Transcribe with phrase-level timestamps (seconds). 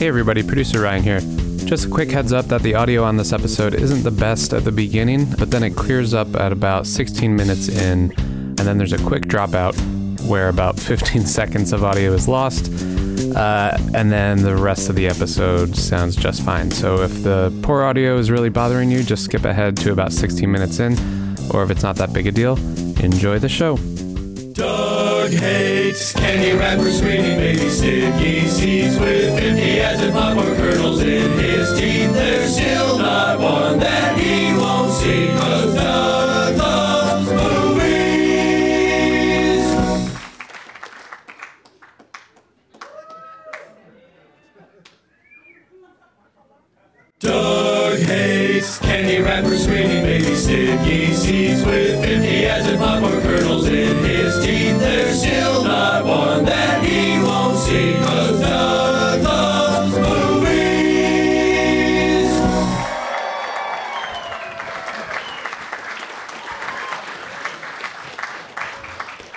[0.00, 1.20] Hey everybody, producer Ryan here.
[1.66, 4.64] Just a quick heads up that the audio on this episode isn't the best at
[4.64, 8.94] the beginning, but then it clears up at about 16 minutes in, and then there's
[8.94, 9.78] a quick dropout
[10.22, 12.72] where about 15 seconds of audio is lost,
[13.36, 16.70] uh, and then the rest of the episode sounds just fine.
[16.70, 20.50] So if the poor audio is really bothering you, just skip ahead to about 16
[20.50, 20.94] minutes in,
[21.50, 22.56] or if it's not that big a deal,
[23.04, 23.76] enjoy the show.
[25.30, 26.12] Doug hates.
[26.12, 32.12] Candy wrappers, screaming baby sticky seeds with 50 acid popcorn kernels in his teeth.
[32.12, 38.10] There's still not one that he won't see, cause Doug loves movies.
[47.20, 48.78] Doug hates.
[48.78, 54.09] Candy wrappers, screaming baby sticky seeds with 50 acid popcorn kernels in his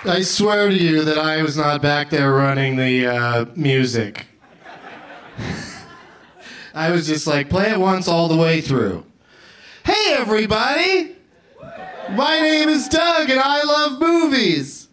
[0.06, 4.26] I swear to you that I was not back there running the uh, music.
[6.74, 9.06] I was just like, play it once all the way through.
[9.82, 11.16] Hey, everybody!
[12.10, 14.88] My name is Doug, and I love movies.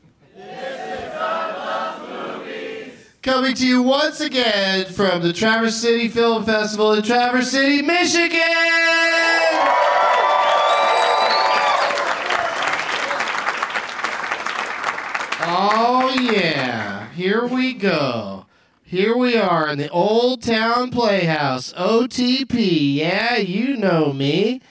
[3.21, 8.39] Coming to you once again from the Traverse City Film Festival in Traverse City, Michigan!
[15.53, 17.09] Oh, yeah.
[17.11, 18.45] Here we go.
[18.83, 22.95] Here we are in the Old Town Playhouse, OTP.
[22.95, 24.61] Yeah, you know me.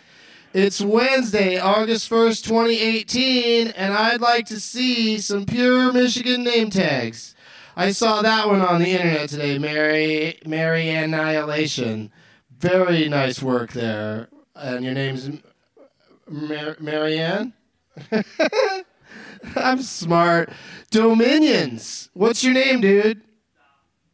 [0.55, 7.35] It's Wednesday, August 1st, 2018, and I'd like to see some pure Michigan name tags.
[7.77, 12.11] I saw that one on the internet today, Mary Mary Annihilation.
[12.59, 14.29] Very nice work there.
[14.55, 15.29] And your name's
[16.27, 17.53] Mar- Marianne?
[19.57, 20.51] I'm smart.
[20.91, 22.11] Dominions.
[22.15, 23.23] What's your name, dude?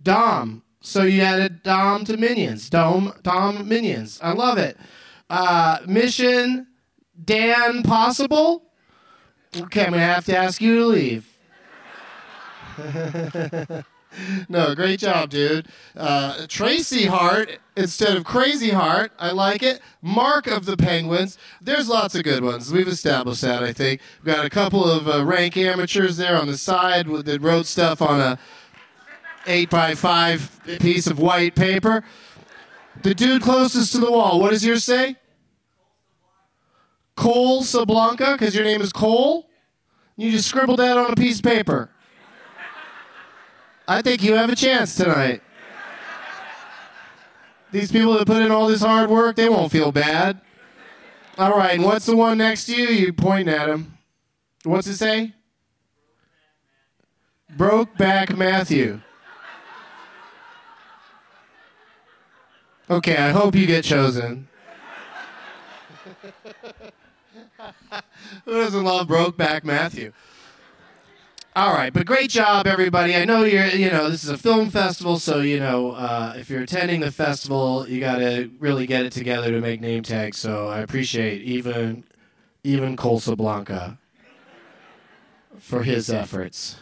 [0.03, 0.63] Dom.
[0.81, 2.71] So you added Dom to Minions.
[2.71, 4.21] Dom, Dom Minions.
[4.23, 4.77] I love it.
[5.29, 6.69] Uh, mission
[7.25, 8.71] Dan Possible?
[9.57, 11.39] Okay, I'm going to have to ask you to leave.
[14.49, 15.69] no, great job, dude.
[15.97, 19.13] Uh, Tracy Hart instead of Crazy Heart.
[19.18, 19.80] I like it.
[20.03, 21.39] Mark of the Penguins.
[21.60, 22.72] There's lots of good ones.
[22.72, 24.01] We've established that, I think.
[24.22, 27.66] We've got a couple of uh, rank amateurs there on the side with- that wrote
[27.66, 28.39] stuff on a
[29.47, 32.04] 8 by 5 piece of white paper.
[33.03, 35.16] The dude closest to the wall, what does yours say?
[37.16, 39.48] Cole Sablanca, because your name is Cole?
[40.16, 41.91] You just scribbled that on a piece of paper.
[43.88, 45.42] I think you have a chance tonight.
[47.71, 50.41] These people that put in all this hard work, they won't feel bad.
[51.38, 52.88] All right, and what's the one next to you?
[52.88, 53.98] You point at him.
[54.65, 55.34] What's it say?
[57.56, 59.00] Brokeback Matthew.
[62.88, 64.48] Okay, I hope you get chosen.
[68.44, 70.12] Who doesn't love Brokeback Matthew?
[71.57, 73.17] All right, but great job, everybody.
[73.17, 76.51] I know you're, you know, this is a film festival, so you know, uh, if
[76.51, 80.37] you're attending the festival, you got to really get it together to make name tags.
[80.37, 82.05] So I appreciate even,
[82.63, 83.97] even Colsa Blanca
[85.59, 86.77] for his efforts.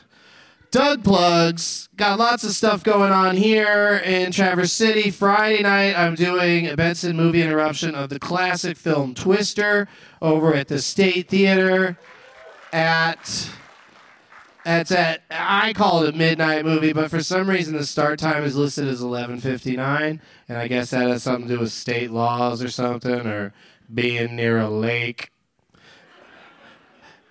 [0.72, 1.88] Doug plugs.
[1.94, 5.12] Got lots of stuff going on here in Traverse City.
[5.12, 9.86] Friday night, I'm doing a Benson movie interruption of the classic film Twister
[10.20, 11.96] over at the State Theater
[12.72, 13.48] at.
[14.66, 18.44] It's at I call it a midnight movie, but for some reason the start time
[18.44, 22.62] is listed as 11:59, and I guess that has something to do with state laws
[22.62, 23.52] or something, or
[23.92, 25.30] being near a lake.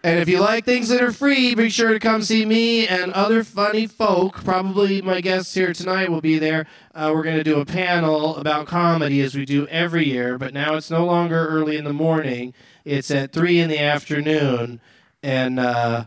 [0.06, 3.14] And if you like things that are free, be sure to come see me and
[3.14, 4.44] other funny folk.
[4.44, 6.68] Probably my guests here tonight will be there.
[6.94, 10.54] Uh, we're going to do a panel about comedy as we do every year, but
[10.54, 12.54] now it's no longer early in the morning.
[12.84, 14.82] It's at 3 in the afternoon.
[15.24, 16.04] And uh,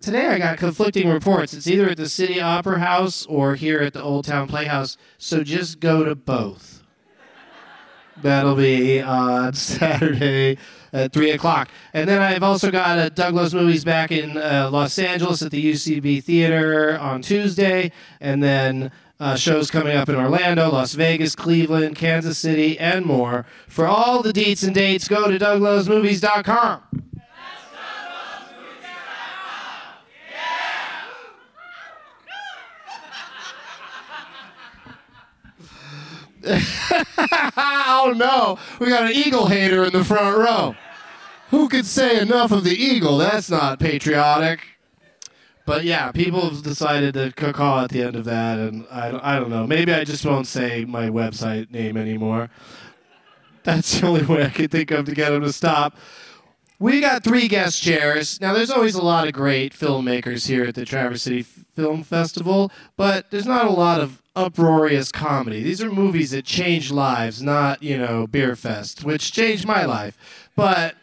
[0.00, 1.54] today I got conflicting reports.
[1.54, 4.96] It's either at the City Opera House or here at the Old Town Playhouse.
[5.18, 6.82] So just go to both.
[8.22, 10.58] That'll be on Saturday
[10.92, 11.68] at 3 o'clock.
[11.92, 15.50] And then I've also got uh, Doug Loves Movies back in uh, Los Angeles at
[15.50, 17.92] the UCB Theater on Tuesday.
[18.20, 18.90] And then
[19.20, 23.46] uh, shows coming up in Orlando, Las Vegas, Cleveland, Kansas City, and more.
[23.68, 27.07] For all the deets and dates, go to DougLovesMovies.com.
[37.56, 40.74] oh no, we got an eagle hater in the front row.
[41.50, 43.18] Who could say enough of the eagle?
[43.18, 44.60] That's not patriotic.
[45.64, 49.38] But yeah, people have decided to caw at the end of that, and I I
[49.38, 49.66] don't know.
[49.66, 52.50] Maybe I just won't say my website name anymore.
[53.64, 55.94] That's the only way I could think of to get them to stop.
[56.78, 58.40] We got three guest chairs.
[58.40, 61.44] Now, there's always a lot of great filmmakers here at the Traverse City
[61.78, 65.62] Film Festival, but there's not a lot of uproarious comedy.
[65.62, 70.18] These are movies that change lives, not, you know, Beer Fest, which changed my life.
[70.56, 70.96] But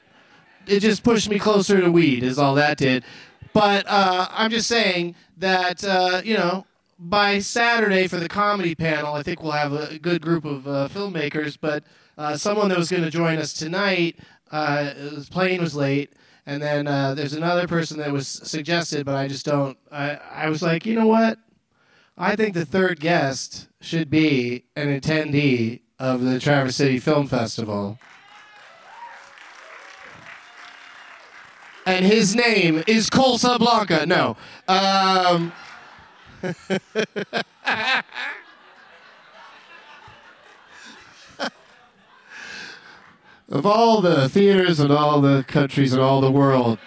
[0.67, 3.05] it just pushed me closer to weed, is all that did.
[3.53, 6.65] But uh, I'm just saying that, uh, you know,
[6.99, 10.89] by Saturday for the comedy panel, I think we'll have a good group of uh,
[10.91, 11.57] filmmakers.
[11.59, 11.85] But
[12.17, 14.19] uh, someone that was going to join us tonight,
[14.51, 16.11] uh, his plane was late.
[16.45, 19.77] And then uh, there's another person that was suggested, but I just don't.
[19.91, 21.39] I, I was like, you know what?
[22.17, 27.97] I think the third guest should be an attendee of the Traverse City Film Festival.
[31.85, 34.05] And his name is Colsa Blanca.
[34.05, 34.37] No.
[34.67, 35.51] Um,
[43.49, 46.79] of all the theaters and all the countries and all the world,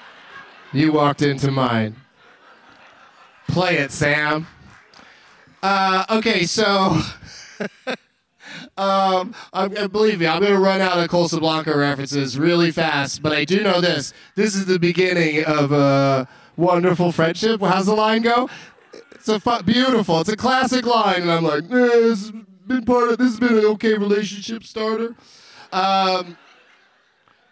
[0.72, 1.96] you walked into mine.
[3.48, 4.46] Play it, Sam.
[5.62, 7.00] Uh, okay, so
[8.76, 13.22] um, I, believe me, I'm going to run out of Colsa Blanca references really fast,
[13.22, 14.12] but I do know this.
[14.34, 17.60] This is the beginning of a wonderful friendship.
[17.60, 18.48] How's the line go?
[19.12, 20.20] It's a fu- beautiful.
[20.20, 22.32] It's a classic line, and I'm like, eh, this has
[22.66, 23.18] been part of.
[23.18, 25.16] This has been an okay relationship starter.
[25.72, 26.36] Um,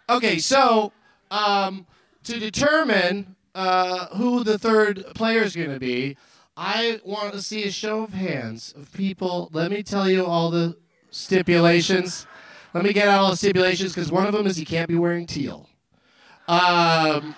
[0.09, 0.91] okay, so
[1.31, 1.85] um,
[2.23, 6.17] to determine uh, who the third player is going to be,
[6.55, 9.49] I want to see a show of hands of people.
[9.53, 10.75] Let me tell you all the
[11.11, 12.25] stipulations.
[12.73, 14.95] Let me get out all the stipulations because one of them is you can't be
[14.95, 15.69] wearing teal.
[16.47, 17.35] Um,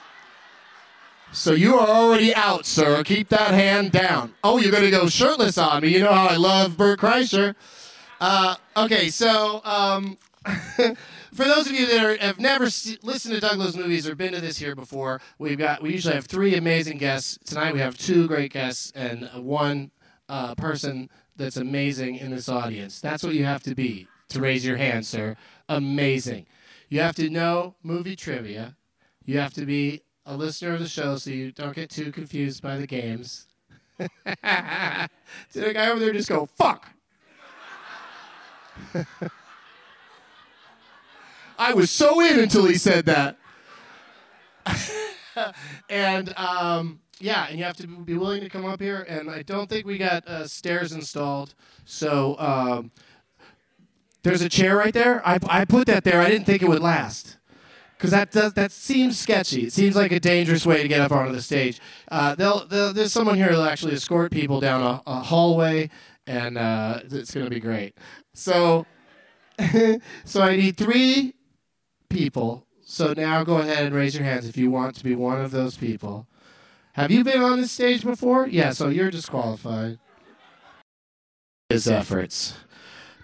[1.32, 3.04] so you are already out, sir.
[3.04, 4.34] Keep that hand down.
[4.44, 5.90] Oh, you're going to go shirtless on me.
[5.90, 7.56] You know how I love Bert Kreischer.
[8.20, 10.18] Uh, okay, so um,
[11.33, 14.33] for those of you that are, have never listened to Doug Loves Movies or been
[14.33, 17.38] to this here before, we've got we usually have three amazing guests.
[17.45, 19.91] Tonight we have two great guests and one
[20.27, 23.00] uh, person that's amazing in this audience.
[23.01, 25.36] That's what you have to be to raise your hand, sir.
[25.67, 26.45] Amazing.
[26.89, 28.75] You have to know movie trivia.
[29.25, 32.62] You have to be a listener of the show so you don't get too confused
[32.62, 33.48] by the games.
[33.98, 36.89] Did a guy over there just go, fuck?
[41.60, 43.38] I was so in until he said that.
[45.89, 49.06] and um, yeah, and you have to be willing to come up here.
[49.10, 52.92] And I don't think we got uh, stairs installed, so um,
[54.24, 55.22] there's a chair right there.
[55.28, 56.22] I, I put that there.
[56.22, 57.38] I didn't think it would last,
[57.98, 59.63] because that does that seems sketchy.
[59.63, 61.82] It seems like a dangerous way to get up onto the stage.
[62.10, 65.89] Uh, they'll, they'll, there's someone here who'll actually escort people down a, a hallway,
[66.25, 67.98] and uh, it's going to be great.
[68.34, 68.86] So,
[70.24, 71.34] so I need three
[72.10, 72.66] people.
[72.84, 75.51] So now go ahead and raise your hands if you want to be one of
[75.51, 76.28] those people.
[76.94, 78.48] Have you been on this stage before?
[78.48, 80.00] Yeah, so you're disqualified.
[81.70, 82.56] His efforts.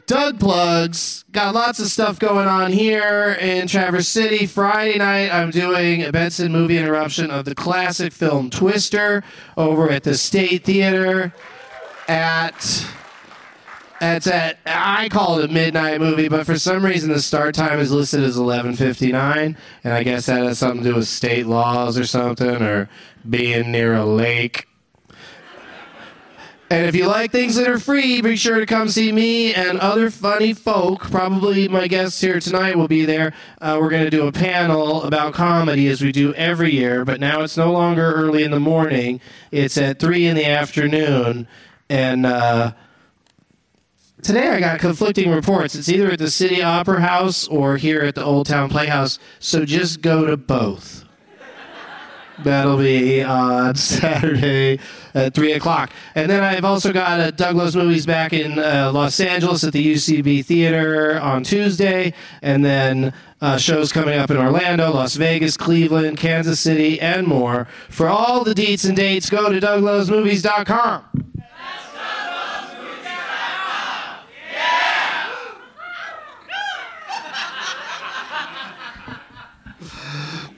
[0.05, 1.25] Doug Plugs.
[1.31, 4.45] Got lots of stuff going on here in Traverse City.
[4.45, 9.23] Friday night, I'm doing a Benson movie interruption of the classic film Twister
[9.57, 11.33] over at the State Theater
[12.07, 12.87] at.
[14.01, 17.79] It's at I call it a midnight movie, but for some reason the start time
[17.79, 21.97] is listed as 11:59, and I guess that has something to do with state laws
[21.97, 22.89] or something, or
[23.27, 24.67] being near a lake.
[26.69, 29.79] And if you like things that are free, be sure to come see me and
[29.79, 31.01] other funny folk.
[31.11, 33.33] Probably my guests here tonight will be there.
[33.61, 37.19] Uh, we're going to do a panel about comedy as we do every year, but
[37.19, 39.21] now it's no longer early in the morning.
[39.51, 41.47] It's at 3 in the afternoon.
[41.87, 42.73] And uh,
[44.25, 45.75] today I got conflicting reports.
[45.75, 49.65] It's either at the City Opera House or here at the Old Town Playhouse, so
[49.65, 51.05] just go to both.
[52.43, 54.79] That'll be on Saturday
[55.13, 55.91] at 3 o'clock.
[56.15, 59.73] And then I've also got uh, Doug Loves Movies back in uh, Los Angeles at
[59.73, 62.13] the UCB Theater on Tuesday.
[62.41, 67.67] And then uh, shows coming up in Orlando, Las Vegas, Cleveland, Kansas City, and more.
[67.89, 71.14] For all the deets and dates, go to DougLovesMovies.com.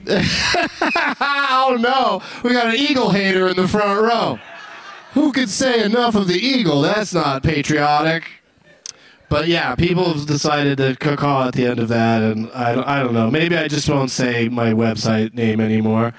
[1.19, 4.39] oh no, we got an eagle hater in the front row.
[5.13, 6.81] Who could say enough of the eagle?
[6.81, 8.23] That's not patriotic.
[9.29, 13.03] But yeah, people have decided to caw at the end of that, and I, I
[13.03, 13.29] don't know.
[13.29, 16.13] Maybe I just won't say my website name anymore.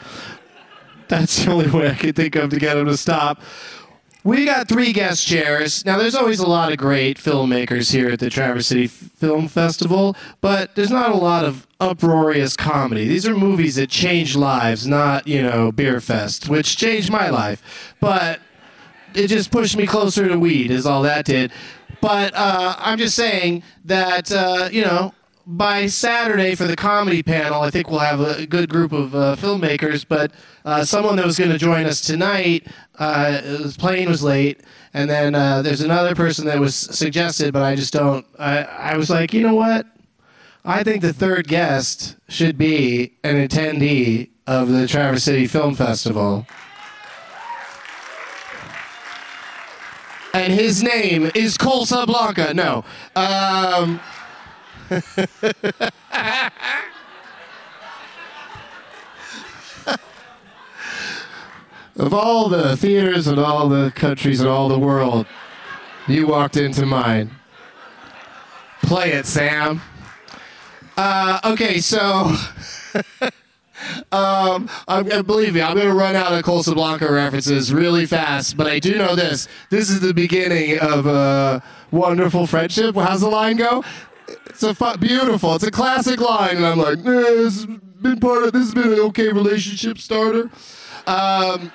[1.09, 3.40] That's the only way I can think of to get them to stop.
[4.25, 5.85] We got three guest chairs.
[5.85, 10.17] Now, there's always a lot of great filmmakers here at the Traverse City Film Festival,
[10.41, 13.07] but there's not a lot of uproarious comedy.
[13.07, 17.95] These are movies that change lives, not, you know, Beer Fest, which changed my life.
[18.01, 18.41] But
[19.15, 21.53] it just pushed me closer to weed, is all that did.
[22.01, 25.15] But uh, I'm just saying that, uh, you know,
[25.49, 29.35] by Saturday for the comedy panel, I think we'll have a good group of uh,
[29.35, 30.05] filmmakers.
[30.07, 30.33] But
[30.67, 32.67] uh, someone that was going to join us tonight,
[32.99, 34.61] uh, his plane was late,
[34.93, 38.26] and then uh, there's another person that was suggested, but I just don't.
[38.38, 39.87] I, I was like, you know what?
[40.67, 46.47] I think the third guest should be an attendee of the Traverse City Film Festival.
[50.35, 52.52] And his name is Colsa Blanca.
[52.52, 52.85] No.
[53.17, 53.99] Um,
[61.97, 65.26] of all the theaters and all the countries and all the world,
[66.07, 67.30] you walked into mine.
[68.83, 69.83] Play it, Sam.
[70.97, 72.35] Uh, okay, so.
[74.12, 78.57] um, I'm, believe me, I'm going to run out of Colsa Blanca references really fast,
[78.57, 79.49] but I do know this.
[79.71, 82.95] This is the beginning of a wonderful friendship.
[82.95, 83.85] How's the line go?
[84.59, 85.55] It's a fu- beautiful.
[85.55, 88.53] It's a classic line, and I'm like, eh, this has been part of.
[88.53, 90.50] This has been an okay relationship starter.
[91.07, 91.71] Um,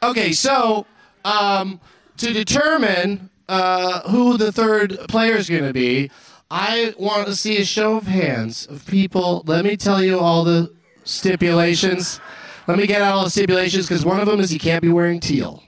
[0.00, 0.86] okay, so
[1.24, 1.80] um,
[2.18, 6.08] to determine uh, who the third player is going to be,
[6.52, 9.42] I want to see a show of hands of people.
[9.46, 12.20] Let me tell you all the stipulations.
[12.68, 14.88] Let me get out all the stipulations because one of them is you can't be
[14.88, 15.64] wearing teal.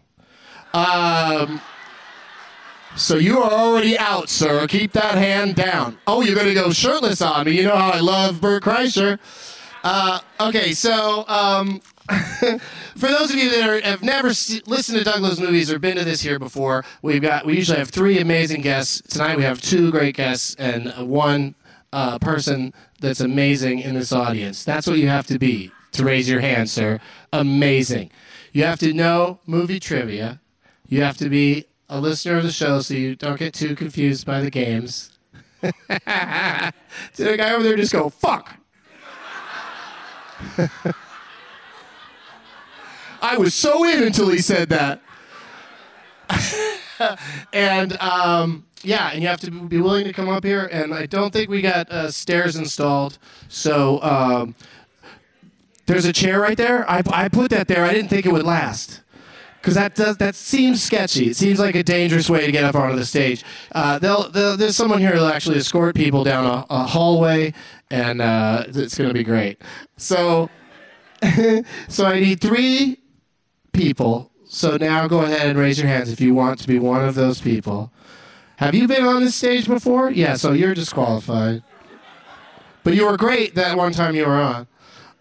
[0.75, 1.61] Um,
[2.99, 4.67] so you are already out, sir.
[4.67, 5.99] Keep that hand down.
[6.07, 7.53] Oh, you're going to go shirtless on me.
[7.53, 9.19] You know how I love Bert Kreischer.
[9.85, 11.81] Uh, okay, so um,
[12.97, 15.97] for those of you that are, have never listened to Doug Loves Movies or been
[15.97, 19.01] to this here before, we've got we usually have three amazing guests.
[19.03, 21.55] Tonight we have two great guests and one
[21.93, 24.65] uh, person that's amazing in this audience.
[24.65, 26.99] That's what you have to be to raise your hand, sir.
[27.33, 28.11] Amazing.
[28.53, 30.41] You have to know movie trivia.
[30.89, 34.27] You have to be a listener of the show so you don't get too confused
[34.27, 35.19] by the games.
[35.61, 38.57] Did the guy over there just go, fuck?
[43.21, 45.03] I was so in until he said that.
[47.53, 50.69] and um, yeah, and you have to be willing to come up here.
[50.71, 53.19] And I don't think we got uh, stairs installed,
[53.49, 54.55] so um,
[55.87, 56.89] there's a chair right there.
[56.89, 57.85] I, I put that there.
[57.85, 59.01] I didn't think it would last.
[59.61, 61.29] Because that does that seems sketchy.
[61.29, 63.45] It seems like a dangerous way to get up onto the stage.
[63.73, 67.53] Uh, they'll, they'll, there's someone here who'll actually escort people down a, a hallway,
[67.91, 69.61] and uh, it's going to be great.
[69.97, 70.49] So,
[71.89, 73.01] so I need three
[73.73, 74.31] people.
[74.49, 77.15] So now go ahead and raise your hands if you want to be one of
[77.15, 77.93] those people.
[78.57, 80.11] Have you been on this stage before?
[80.11, 81.63] Yeah, so you're disqualified.
[82.83, 84.67] But you were great that one time you were on.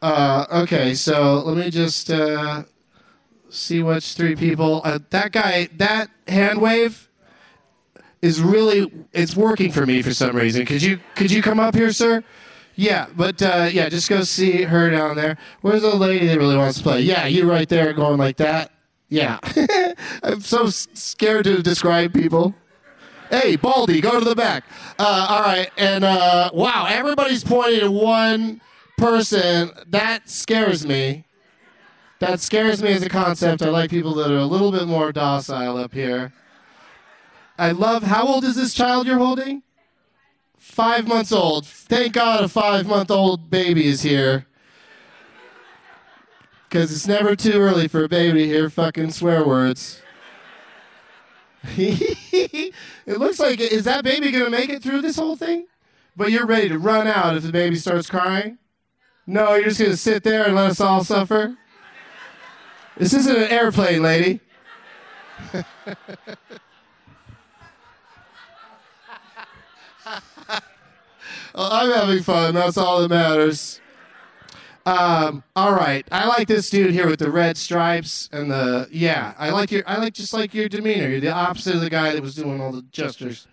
[0.01, 2.63] Uh, okay, so let me just uh,
[3.49, 4.81] see which three people.
[4.83, 7.07] Uh, that guy, that hand wave
[8.21, 10.65] is really it's working for me for some reason.
[10.65, 12.23] Could you could you come up here, sir?
[12.75, 15.37] Yeah, but uh, yeah, just go see her down there.
[15.61, 17.01] Where's the lady that really wants to play?
[17.01, 18.71] Yeah, you right there going like that.
[19.09, 19.39] Yeah,
[20.23, 22.53] I'm so scared to describe people.
[23.29, 24.63] Hey, Baldy, go to the back.
[24.99, 28.61] Uh, all right, and uh, wow, everybody's pointing at one
[28.97, 29.71] person.
[29.87, 31.26] That scares me.
[32.19, 33.61] That scares me as a concept.
[33.61, 36.33] I like people that are a little bit more docile up here.
[37.59, 38.03] I love.
[38.03, 39.63] How old is this child you're holding?
[40.57, 41.65] Five months old.
[41.65, 44.45] Thank God a five month old baby is here.
[46.67, 50.01] Because it's never too early for a baby to hear fucking swear words.
[51.75, 52.73] it
[53.07, 55.67] looks like is that baby gonna make it through this whole thing?
[56.15, 58.57] But you're ready to run out if the baby starts crying?
[59.25, 61.57] No, you're just gonna sit there and let us all suffer?
[62.97, 64.39] This isn't an airplane, lady.
[65.53, 65.63] well,
[71.55, 72.55] I'm having fun.
[72.55, 73.79] That's all that matters.
[74.87, 76.07] Um, all right.
[76.11, 79.35] I like this dude here with the red stripes and the yeah.
[79.37, 81.07] I like your I like just like your demeanor.
[81.09, 83.47] You're the opposite of the guy that was doing all the gestures.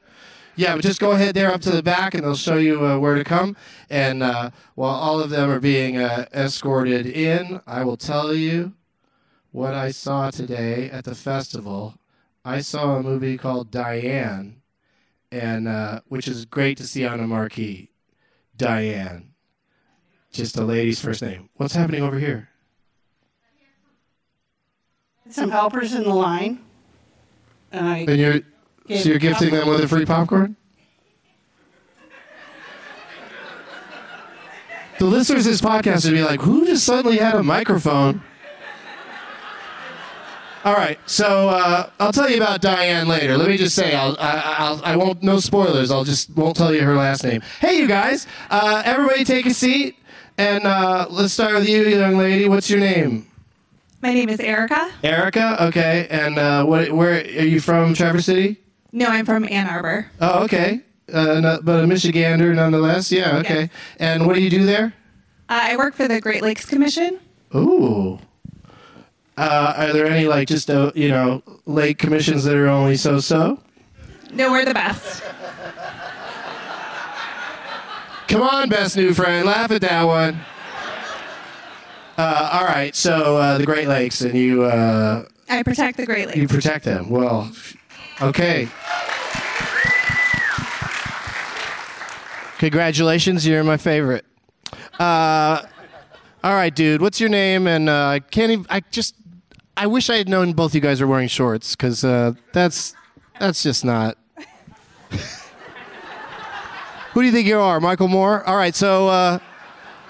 [0.57, 2.97] Yeah, but just go ahead there up to the back, and they'll show you uh,
[2.97, 3.57] where to come.
[3.91, 8.73] And uh, while all of them are being uh, escorted in, I will tell you
[9.55, 11.95] what I saw today at the festival.
[12.45, 14.61] I saw a movie called Diane,
[15.31, 17.93] and uh, which is great to see on a marquee.
[18.57, 19.31] Diane,
[20.33, 21.51] just a lady's first name.
[21.55, 22.49] What's happening over here?
[25.31, 26.61] some helpers in the line.
[27.73, 28.41] And I, And you're
[28.99, 30.57] so you're gifting them with a free popcorn.
[34.99, 38.23] The listeners of this podcast would be like, "Who just suddenly had a microphone?"
[40.65, 43.37] All right, so uh, I'll tell you about Diane later.
[43.37, 45.23] Let me just say, I'll, I, I'll, I won't.
[45.23, 45.91] No spoilers.
[45.91, 47.43] I'll just won't tell you her last name.
[47.61, 48.27] Hey, you guys!
[48.49, 49.99] Uh, everybody, take a seat,
[50.39, 52.49] and uh, let's start with you, young lady.
[52.49, 53.27] What's your name?
[54.01, 54.91] My name is Erika.
[55.03, 55.65] Erika.
[55.67, 56.91] Okay, and uh, what?
[56.93, 57.93] Where are you from?
[57.93, 58.57] Traverse City.
[58.91, 60.11] No, I'm from Ann Arbor.
[60.23, 60.81] Oh, okay.
[61.13, 63.13] Uh, no, but a Michigander nonetheless.
[63.13, 63.61] Yeah, okay.
[63.63, 63.71] Yes.
[63.99, 64.95] And what do you do there?
[65.51, 67.21] Uh, I work for the Great Lakes Commission.
[67.55, 68.19] Ooh.
[69.37, 73.59] Uh, are there any like just uh, you know lake commissions that are only so-so?
[74.33, 75.23] No, we're the best.
[78.29, 80.41] Come on, best new friend, laugh at that one.
[82.17, 86.27] Uh, all right, so uh, the Great Lakes, and you uh, I protect the Great
[86.29, 86.39] Lakes.
[86.39, 87.11] you protect them.
[87.11, 87.51] Well,
[88.21, 88.69] okay.
[92.59, 94.25] Congratulations, you're my favorite.
[94.99, 95.61] Uh,
[96.45, 97.01] all right, dude.
[97.01, 97.67] What's your name?
[97.67, 98.67] And uh, I can't even.
[98.71, 99.17] I just.
[99.77, 102.95] I wish I had known both you guys are wearing shorts because uh, that's
[103.41, 104.17] that's just not.
[107.13, 108.45] Who do you think you are, Michael Moore?
[108.45, 108.75] All right.
[108.75, 109.39] So, uh,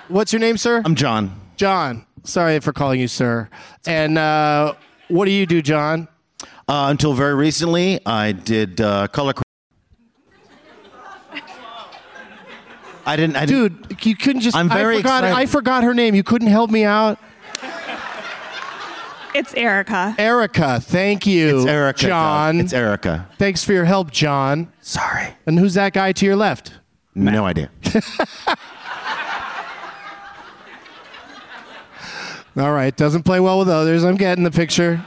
[0.09, 0.83] what's your name, sir?
[0.85, 1.41] I'm John.
[1.57, 2.05] John.
[2.25, 3.49] Sorry for calling you sir.
[3.87, 4.75] And uh,
[5.09, 6.09] what do you do, John?
[6.67, 9.35] Uh, until very recently, I did uh, color.
[13.07, 13.37] I didn't.
[13.37, 13.89] I didn't.
[13.89, 14.57] Dude, you couldn't just.
[14.57, 15.37] I'm very I forgot, excited.
[15.39, 16.15] I forgot her name.
[16.15, 17.19] You couldn't help me out.
[19.35, 20.15] It's Erika.
[20.17, 21.59] Erika, thank you.
[21.59, 22.07] It's Erika.
[22.07, 22.61] John.
[22.61, 23.29] It's Erika.
[23.37, 24.73] Thanks for your help, John.
[24.81, 25.27] Sorry.
[25.45, 26.73] And who's that guy to your left?
[27.17, 27.69] No idea.
[32.57, 34.05] All right, doesn't play well with others.
[34.05, 35.05] I'm getting the picture.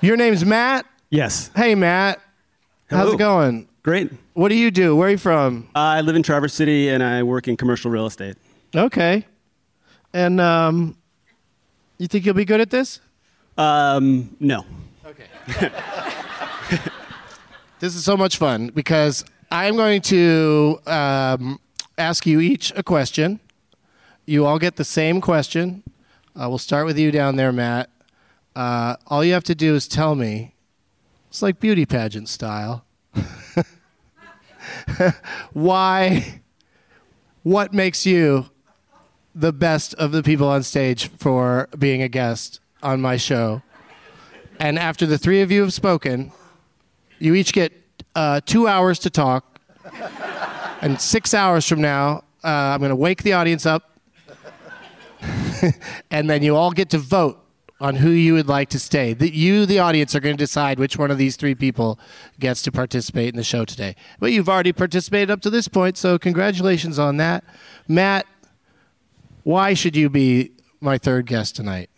[0.00, 0.86] Your name's Matt.
[1.10, 1.50] Yes.
[1.54, 2.18] Hey, Matt.
[2.88, 3.04] Hello.
[3.04, 3.68] How's it going?
[3.82, 4.10] Great.
[4.32, 4.96] What do you do?
[4.96, 5.68] Where are you from?
[5.76, 8.36] Uh, I live in Traverse City and I work in commercial real estate.
[8.74, 9.26] Okay.
[10.14, 10.96] And um,
[12.02, 13.00] you think you'll be good at this?
[13.56, 14.66] Um, no.
[15.06, 15.26] Okay.
[17.78, 21.60] this is so much fun because I'm going to um,
[21.96, 23.38] ask you each a question.
[24.26, 25.84] You all get the same question.
[26.34, 27.88] Uh, we'll start with you down there, Matt.
[28.56, 30.54] Uh, all you have to do is tell me.
[31.28, 32.84] It's like beauty pageant style.
[35.52, 36.40] Why?
[37.42, 38.46] What makes you
[39.34, 43.62] the best of the people on stage for being a guest on my show?
[44.58, 46.32] And after the three of you have spoken,
[47.18, 47.72] you each get
[48.14, 49.60] uh, two hours to talk.
[50.80, 53.90] And six hours from now, uh, I'm going to wake the audience up.
[56.10, 57.38] and then you all get to vote
[57.80, 59.12] on who you would like to stay.
[59.12, 61.98] The, you, the audience, are going to decide which one of these three people
[62.38, 63.96] gets to participate in the show today.
[64.20, 67.44] But you've already participated up to this point, so congratulations on that.
[67.88, 68.26] Matt,
[69.44, 71.90] why should you be my third guest tonight?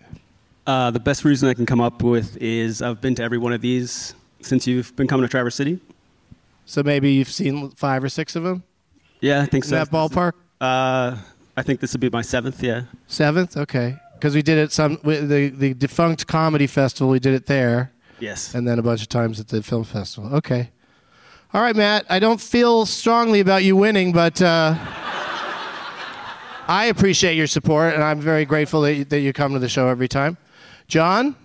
[0.66, 3.52] Uh, the best reason I can come up with is I've been to every one
[3.52, 5.78] of these since you've been coming to Traverse City.
[6.66, 8.62] So maybe you've seen five or six of them
[9.20, 9.76] Yeah, I think in so.
[9.76, 10.32] that ballpark.
[10.60, 11.16] Uh,
[11.56, 12.62] I think this would be my seventh.
[12.62, 12.82] Yeah.
[13.06, 13.96] Seventh, okay.
[14.14, 17.10] Because we did it some the the defunct comedy festival.
[17.10, 18.54] We did it there, Yes.
[18.54, 20.34] and then a bunch of times at the film festival.
[20.36, 20.70] Okay.
[21.52, 22.06] All right, Matt.
[22.08, 24.74] I don't feel strongly about you winning, but uh,
[26.66, 29.68] I appreciate your support, and I'm very grateful that you, that you come to the
[29.68, 30.36] show every time.
[30.88, 31.36] John,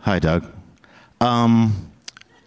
[0.00, 0.46] Hi, Doug.
[1.20, 1.90] Um,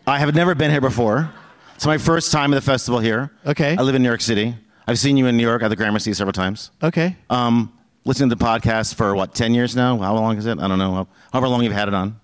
[0.07, 1.31] I have never been here before.
[1.75, 3.31] It's my first time at the festival here.
[3.45, 3.75] Okay.
[3.77, 4.55] I live in New York City.
[4.87, 6.71] I've seen you in New York at the Gramercy several times.
[6.81, 7.17] okay.
[7.29, 7.71] Um,
[8.05, 9.97] listening to the podcast for what, 10 years now?
[9.97, 10.57] How long is it?
[10.59, 11.07] I don't know.
[11.33, 12.19] However long you've had it on.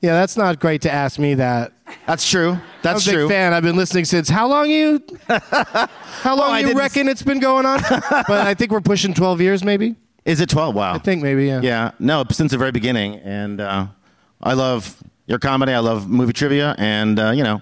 [0.00, 1.72] Yeah, that's not great to ask me that.
[2.06, 2.58] That's true.
[2.82, 3.28] That's I'm a big true.
[3.28, 3.52] fan.
[3.54, 4.28] I've been listening since.
[4.28, 5.02] How long you?
[5.28, 7.80] How long I you didn't- reckon it's been going on?
[7.90, 9.94] but I think we're pushing 12 years, maybe.
[10.24, 10.74] Is it 12?
[10.74, 10.94] Wow.
[10.94, 11.46] I think maybe.
[11.46, 11.60] Yeah.
[11.62, 13.16] Yeah, no, since the very beginning.
[13.16, 13.86] And uh,
[14.42, 15.72] I love your comedy.
[15.72, 16.74] I love movie trivia.
[16.78, 17.60] And, uh, you know,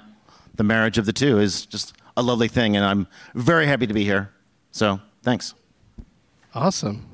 [0.56, 2.76] the marriage of the two is just a lovely thing.
[2.76, 4.30] And I'm very happy to be here.
[4.72, 5.54] So thanks.
[6.54, 7.06] Awesome.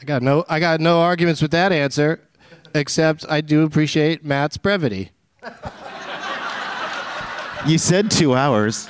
[0.00, 0.44] I got no.
[0.48, 2.20] I got no arguments with that answer,
[2.74, 5.10] except I do appreciate Matt's brevity.
[7.66, 8.88] You said two hours.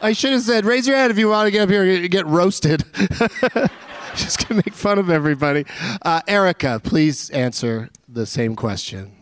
[0.00, 2.10] I should have said, "Raise your hand if you want to get up here and
[2.10, 2.84] get roasted."
[4.14, 5.66] Just gonna make fun of everybody.
[6.02, 9.12] Uh, Erika, please answer the same question.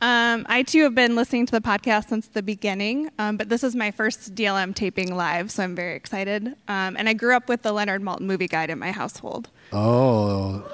[0.00, 3.62] Um, I too have been listening to the podcast since the beginning, um, but this
[3.62, 6.48] is my first DLM taping live, so I'm very excited.
[6.66, 10.64] Um, and I grew up with the Leonard Maltin movie guide in my household, Oh,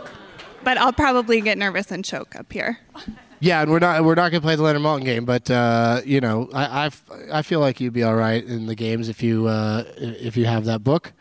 [0.65, 2.79] but I'll probably get nervous and choke up here.
[3.41, 6.21] yeah, and we're not we're not gonna play the Leonard Maltin game, but uh, you
[6.21, 6.91] know, I, I
[7.39, 10.47] I feel like you'd be all right in the games if you uh, if you
[10.47, 11.13] have that book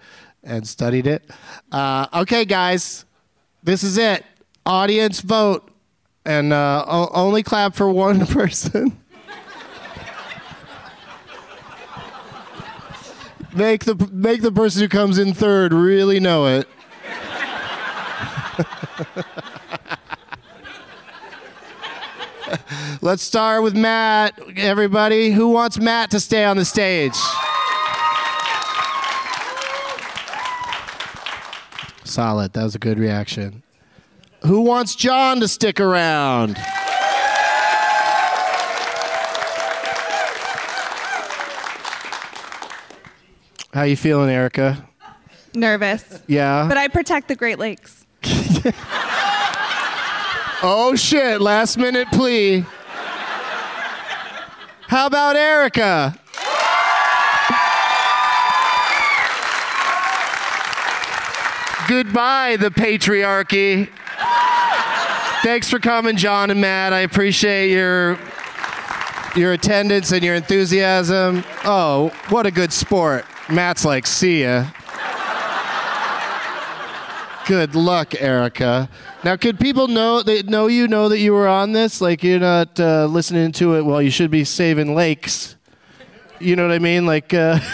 [0.44, 1.24] and studied it.
[1.72, 3.06] Uh, okay, guys,
[3.64, 4.26] this is it.
[4.66, 5.70] Audience vote,
[6.26, 8.98] and uh, o- only clap for one person.
[13.54, 16.68] make the make the person who comes in third really know it.
[23.02, 24.40] Let's start with Matt.
[24.58, 27.16] Everybody, who wants Matt to stay on the stage?
[32.04, 32.54] Solid.
[32.54, 33.64] That was a good reaction.
[34.46, 36.58] Who wants John to stick around?
[43.74, 44.88] How you feeling, Erika?
[45.54, 46.66] Nervous, Yeah.
[46.68, 48.06] but I protect the Great Lakes.
[50.64, 52.66] Oh shit, last minute plea.
[54.88, 56.18] How about Erika?
[61.88, 63.88] Goodbye, the patriarchy.
[65.44, 66.92] Thanks for coming, John and Matt.
[66.92, 68.18] I appreciate your
[69.36, 71.44] your attendance and your enthusiasm.
[71.66, 73.26] Oh, what a good sport.
[73.48, 74.66] Matt's like, see ya.
[77.48, 78.90] Good luck, Erika.
[79.24, 82.02] Now, could people know that know you know that you were on this?
[82.02, 85.56] Like you're not uh, listening to it while you should be saving lakes.
[86.40, 87.06] You know what I mean?
[87.06, 87.60] Like, uh,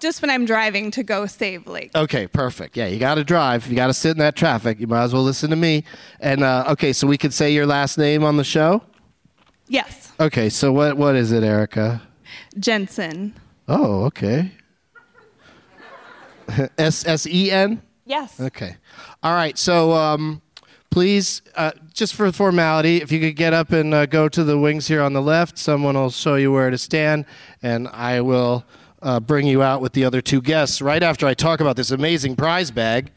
[0.00, 1.94] Just when I'm driving to go save lakes.
[1.94, 2.76] okay, perfect.
[2.76, 3.66] Yeah, you got to drive.
[3.66, 4.78] You got to sit in that traffic.
[4.78, 5.82] You might as well listen to me.
[6.20, 8.82] And uh, okay, so we could say your last name on the show.
[9.66, 12.02] Yes, Okay, so what what is it, Erika?
[12.58, 13.34] Jensen.
[13.68, 14.50] Oh, okay.
[16.78, 17.82] S S E N.
[18.04, 18.40] Yes.
[18.40, 18.76] Okay.
[19.22, 19.58] All right.
[19.58, 20.40] So, um,
[20.90, 24.58] please, uh, just for formality, if you could get up and uh, go to the
[24.58, 27.26] wings here on the left, someone will show you where to stand,
[27.62, 28.64] and I will
[29.02, 31.90] uh, bring you out with the other two guests right after I talk about this
[31.90, 33.12] amazing prize bag.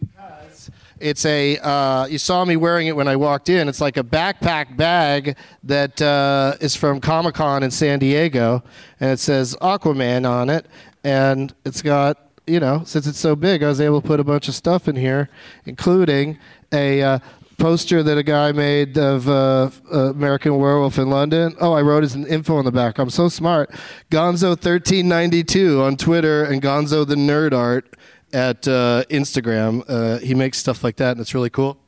[0.00, 1.58] Because It's a.
[1.58, 3.68] Uh, you saw me wearing it when I walked in.
[3.68, 8.62] It's like a backpack bag that uh, is from Comic Con in San Diego,
[9.00, 10.66] and it says Aquaman on it,
[11.02, 14.24] and it's got you know, since it's so big, I was able to put a
[14.24, 15.28] bunch of stuff in here,
[15.66, 16.38] including
[16.72, 17.18] a uh,
[17.58, 21.54] poster that a guy made of uh, uh, American Werewolf in London.
[21.60, 22.98] Oh, I wrote his info on the back.
[22.98, 23.70] I'm so smart.
[24.10, 27.94] Gonzo1392 on Twitter and Gonzo the Nerd Art.
[28.32, 29.82] at uh, Instagram.
[29.88, 31.78] Uh, he makes stuff like that, and it's really cool.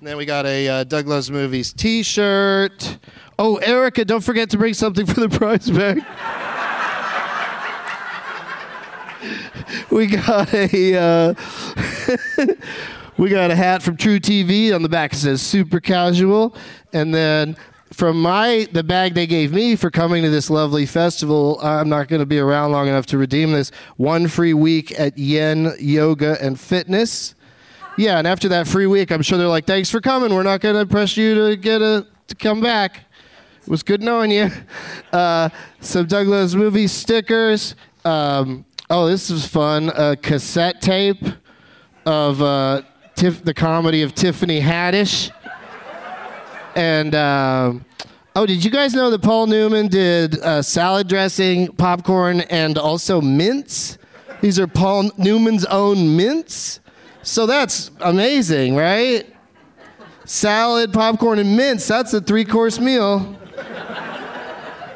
[0.00, 2.98] And then we got a uh, Doug Loves Movies T-shirt.
[3.38, 6.04] Oh, Erika, don't forget to bring something for the prize bag.
[9.90, 11.34] we got a uh,
[13.16, 15.12] we got a hat from truTV on the back.
[15.12, 16.54] It says super casual,
[16.92, 17.56] and then
[17.92, 21.58] from my the bag they gave me for coming to this lovely festival.
[21.62, 23.70] I'm not going to be around long enough to redeem this.
[23.96, 27.34] One free week at Yen Yoga and Fitness.
[27.98, 30.34] Yeah, and after that free week, I'm sure they're like, "Thanks for coming.
[30.34, 33.02] We're not going to press you to get a to come back."
[33.62, 34.50] It was good knowing you.
[35.12, 35.48] Uh,
[35.80, 37.74] some Douglas movie stickers.
[38.04, 39.90] Um, oh, this is fun.
[39.94, 41.24] A cassette tape
[42.04, 42.82] of uh,
[43.16, 45.30] Tif- the comedy of Tiffany Haddish.
[46.74, 47.84] And um,
[48.34, 53.20] oh, did you guys know that Paul Newman did uh, salad dressing, popcorn, and also
[53.20, 53.98] mints?
[54.42, 56.80] These are Paul Newman's own mints.
[57.22, 59.26] So that's amazing, right?
[60.26, 61.88] Salad, popcorn, and mints.
[61.88, 63.36] That's a three-course meal.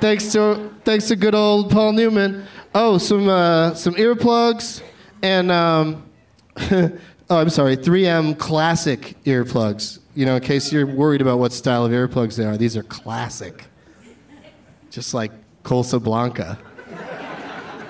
[0.01, 2.47] thanks to thanks to good old Paul Newman.
[2.73, 4.83] Oh, some uh, some earplugs
[5.23, 6.09] and um,
[6.57, 6.91] oh,
[7.31, 9.99] I'm sorry, 3M classic earplugs.
[10.15, 12.85] You know, in case you're worried about what style of earplugs they are, these are
[12.85, 13.65] classic.
[14.91, 15.33] Just like
[15.65, 16.59] Colsa Blanca.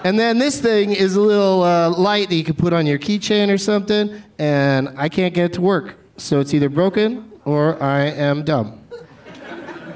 [0.02, 2.98] And then this thing is a little uh, light that you can put on your
[2.98, 5.96] keychain or something, and I can't get it to work.
[6.16, 8.79] So it's either broken or I am dumb.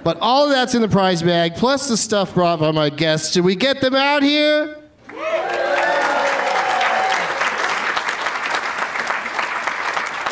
[0.04, 3.32] But all of that's in the prize bag, plus the stuff brought by my guests.
[3.32, 4.76] Should we get them out here?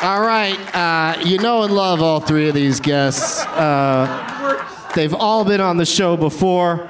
[0.02, 3.46] All right, uh, you know and love all three of these guests.
[3.46, 6.88] Uh, they've all been on the show before.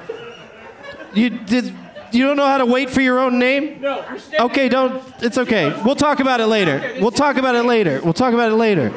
[1.15, 1.75] You did.
[2.11, 3.81] You don't know how to wait for your own name?
[3.81, 4.05] No.
[4.41, 5.03] Okay, don't.
[5.23, 5.79] It's okay.
[5.85, 6.97] We'll talk about it later.
[7.01, 8.01] We'll talk about it later.
[8.03, 8.91] We'll talk about it later.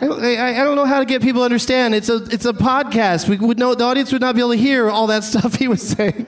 [0.00, 1.94] I, I, I don't know how to get people to understand.
[1.94, 3.28] It's a it's a podcast.
[3.28, 5.68] We would know the audience would not be able to hear all that stuff he
[5.68, 6.26] was saying.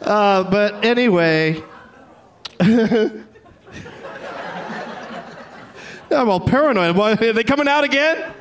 [0.00, 1.62] Uh, but anyway,
[2.60, 3.24] I'm
[6.10, 6.98] all paranoid.
[6.98, 8.32] Are they coming out again?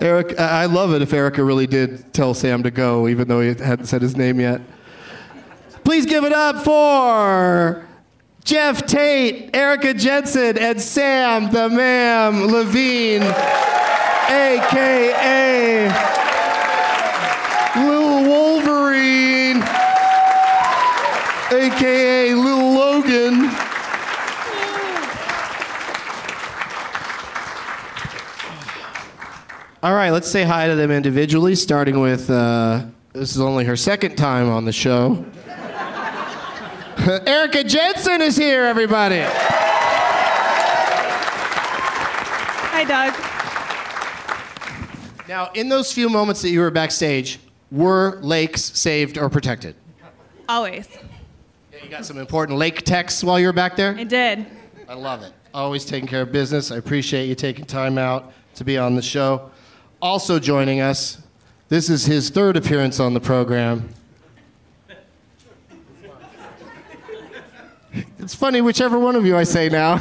[0.00, 3.48] Eric, I love it if Erika really did tell Samm to go, even though he
[3.48, 4.60] hadn't said his name yet.
[5.84, 7.87] Please give it up for
[8.48, 13.22] Geoff Tate, Erika Jensen, and Samm the Ma'am Levine,
[14.30, 15.88] aka
[17.76, 19.58] Lil Wolverine,
[21.52, 23.50] aka Lil Logan.
[29.82, 33.76] All right, let's say hi to them individually, starting with uh, this is only her
[33.76, 35.22] second time on the show.
[37.26, 39.22] Erika Jensen is here, everybody.
[42.70, 43.14] Hi, Doug.
[45.26, 47.38] Now, in those few moments that you were backstage,
[47.70, 49.74] were lakes saved or protected?
[50.50, 50.86] Always.
[51.72, 53.96] Yeah, you got some important lake texts while you were back there?
[53.96, 54.44] I did.
[54.86, 55.32] I love it.
[55.54, 56.70] Always taking care of business.
[56.70, 59.50] I appreciate you taking time out to be on the show.
[60.02, 61.22] Also joining us,
[61.70, 63.88] this is his third appearance on the program.
[68.28, 69.94] It's funny, whichever one of you I say now.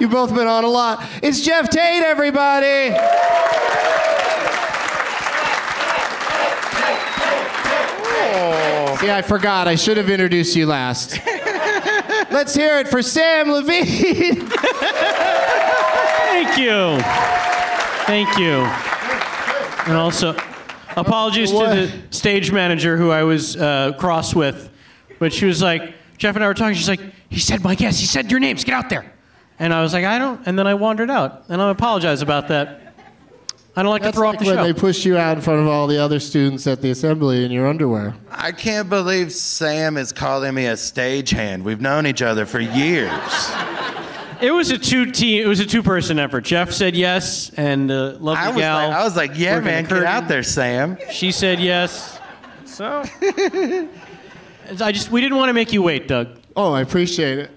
[0.00, 1.08] You've both been on a lot.
[1.22, 2.90] It's Geoff Tate, everybody.
[8.98, 9.68] See, I forgot.
[9.68, 11.20] I should have introduced you last.
[12.32, 14.48] Let's hear it for Samm Levine.
[16.26, 16.98] Thank you.
[18.06, 18.64] Thank you.
[19.86, 20.36] And also,
[20.96, 21.72] apologies What?
[21.72, 24.68] to the stage manager who I was uh, cross with.
[25.20, 26.74] But she was like, Geoff and I were talking.
[26.74, 27.98] She's like, he said my guess.
[27.98, 28.62] He said your names.
[28.62, 29.10] Get out there.
[29.58, 30.46] And I was like, I don't.
[30.46, 31.44] And then I wandered out.
[31.48, 32.94] And I apologize about that.
[33.74, 34.64] I don't like That's to throw like off the when show.
[34.64, 37.50] they pushed you out in front of all the other students at the assembly in
[37.50, 38.14] your underwear.
[38.30, 41.62] I can't believe Samm is calling me a stagehand.
[41.62, 43.10] We've known each other for years.
[44.42, 45.42] It was a two team.
[45.42, 46.44] It was a two person effort.
[46.44, 48.88] Geoff said yes, and uh, lovely I was, gal.
[48.88, 50.98] like, I was like, yeah, working man, get out there, Samm.
[51.10, 52.18] She said yes.
[52.66, 53.04] So
[54.78, 56.28] I just we didn't want to make you wait, Doug.
[56.54, 57.50] Oh, I appreciate it.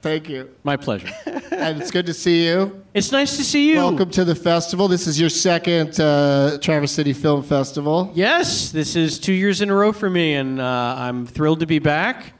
[0.00, 0.50] Thank you.
[0.64, 1.08] My pleasure.
[1.56, 2.84] And it's good to see you.
[2.92, 3.76] It's nice to see you.
[3.76, 4.88] Welcome to the festival.
[4.88, 8.12] This is your second uh, Traverse City Film Festival.
[8.14, 11.66] Yes, this is two years in a row for me, and uh, I'm thrilled to
[11.66, 12.34] be back.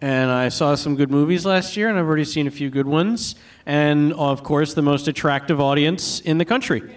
[0.00, 2.86] And I saw some good movies last year, and I've already seen a few good
[2.86, 3.34] ones.
[3.66, 6.94] And of course, the most attractive audience in the country.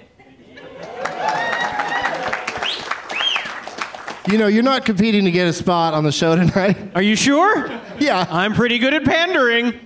[4.28, 6.78] You know, you're not competing to get a spot on the show tonight.
[6.96, 7.70] Are you sure?
[8.00, 8.26] Yeah.
[8.30, 9.80] I'm pretty good at pandering.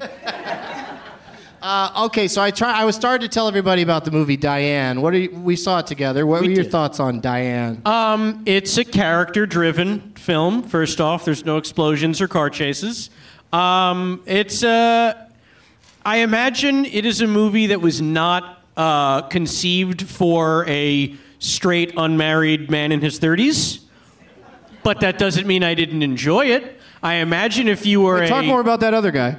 [1.62, 2.72] Uh, okay, so I try.
[2.72, 5.02] I was starting to tell everybody about the movie Diane.
[5.02, 6.26] What are you, we saw it together?
[6.26, 6.72] What We were your did.
[6.72, 7.82] thoughts on Diane?
[7.86, 10.64] Um, it's a character-driven film.
[10.64, 13.10] First off, there's no explosions or car chases.
[13.52, 15.28] Um, it's uh,
[16.06, 22.72] I imagine it is a movie that was not uh, conceived for a straight, unmarried
[22.72, 23.82] man in his 30s.
[24.84, 26.80] But that doesn't mean I didn't enjoy it.
[27.02, 29.38] I imagine if you were Talk a more about that other guy.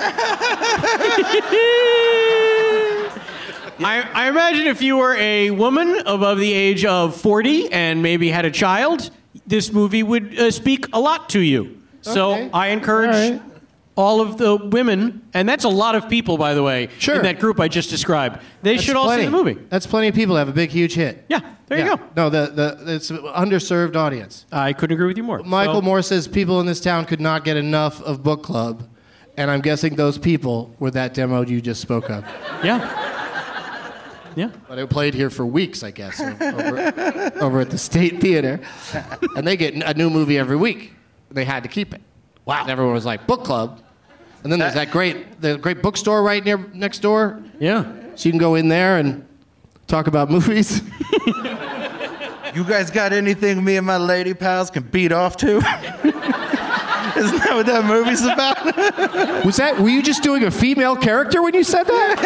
[3.82, 8.28] I, I imagine if you were a woman above the age of 40 and maybe
[8.28, 9.10] had a child,
[9.46, 11.78] this movie would uh, speak a lot to you.
[12.02, 12.50] So Okay.
[12.52, 13.42] I encourage All right.
[14.00, 17.16] All of the women, and that's a lot of people, by the way, Sure.
[17.16, 18.40] in that group I just described.
[18.62, 19.22] They That's should all plenty.
[19.22, 19.58] see the movie.
[19.68, 21.24] That's plenty of people that have a big, huge hit.
[21.28, 21.84] Yeah, there Yeah.
[21.90, 22.02] you go.
[22.16, 22.50] No, the,
[22.84, 24.46] the it's an underserved audience.
[24.50, 25.42] I couldn't agree with you more.
[25.44, 28.82] Michael So- Moore says people in this town could not get enough of book club,
[29.36, 32.24] and I'm guessing those people were that demo you just spoke of.
[32.64, 33.06] Yeah.
[34.36, 34.50] Yeah.
[34.68, 38.60] But it played here for weeks, I guess, over, over at the State Theater,
[39.36, 40.92] and they get a new movie every week.
[41.32, 42.00] They had to keep it.
[42.44, 42.62] Wow!
[42.62, 43.80] And everyone was like, "Book club,"
[44.42, 47.84] and then there's that great, the great bookstore right near next door, Yeah.
[48.14, 49.26] so you can go in there and
[49.86, 50.82] talk about movies.
[52.52, 55.58] You guys got anything me and my lady pals can beat off to?
[55.58, 55.64] Isn't
[57.38, 58.64] that what that movie's about?
[59.44, 59.78] Was that?
[59.78, 62.16] Were you just doing a female character when you said that?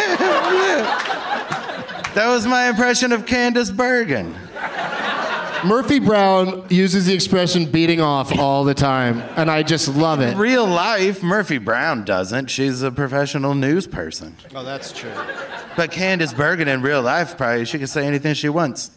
[2.15, 4.33] That was my impression of Candice Bergen.
[5.65, 10.37] Murphy Brown uses the expression "beating off" all the time, and I just love it.
[10.37, 12.47] Real life, Murphy Brown doesn't.
[12.49, 14.35] She's a professional news person.
[14.55, 15.11] Oh, that's true.
[15.75, 18.91] But Candice Bergen in real life, probably she can say anything she wants.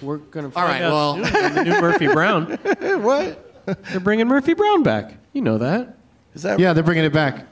[0.00, 2.52] We're going to All find right, out well- soon on the new Murphy Brown.
[3.02, 3.64] what?
[3.90, 5.14] They're bringing Murphy Brown back.
[5.32, 5.96] You know that.
[6.34, 6.58] Is that?
[6.58, 7.46] Yeah, they're bringing it back.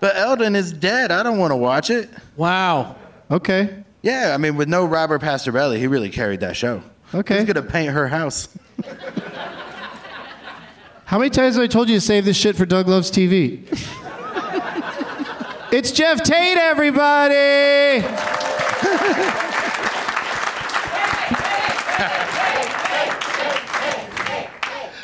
[0.00, 1.10] But Eldin is dead.
[1.10, 2.08] I don't want to watch it.
[2.36, 2.96] Wow.
[3.30, 3.82] Okay.
[4.02, 6.82] Yeah, I mean, with no Robert Pastorelli, he really carried that show.
[7.14, 7.36] Okay.
[7.36, 8.48] He's gonna paint her house.
[11.04, 13.62] How many times have I told you to save this shit for Doug Loves TV?
[15.72, 18.04] it's Geoff Tate, everybody!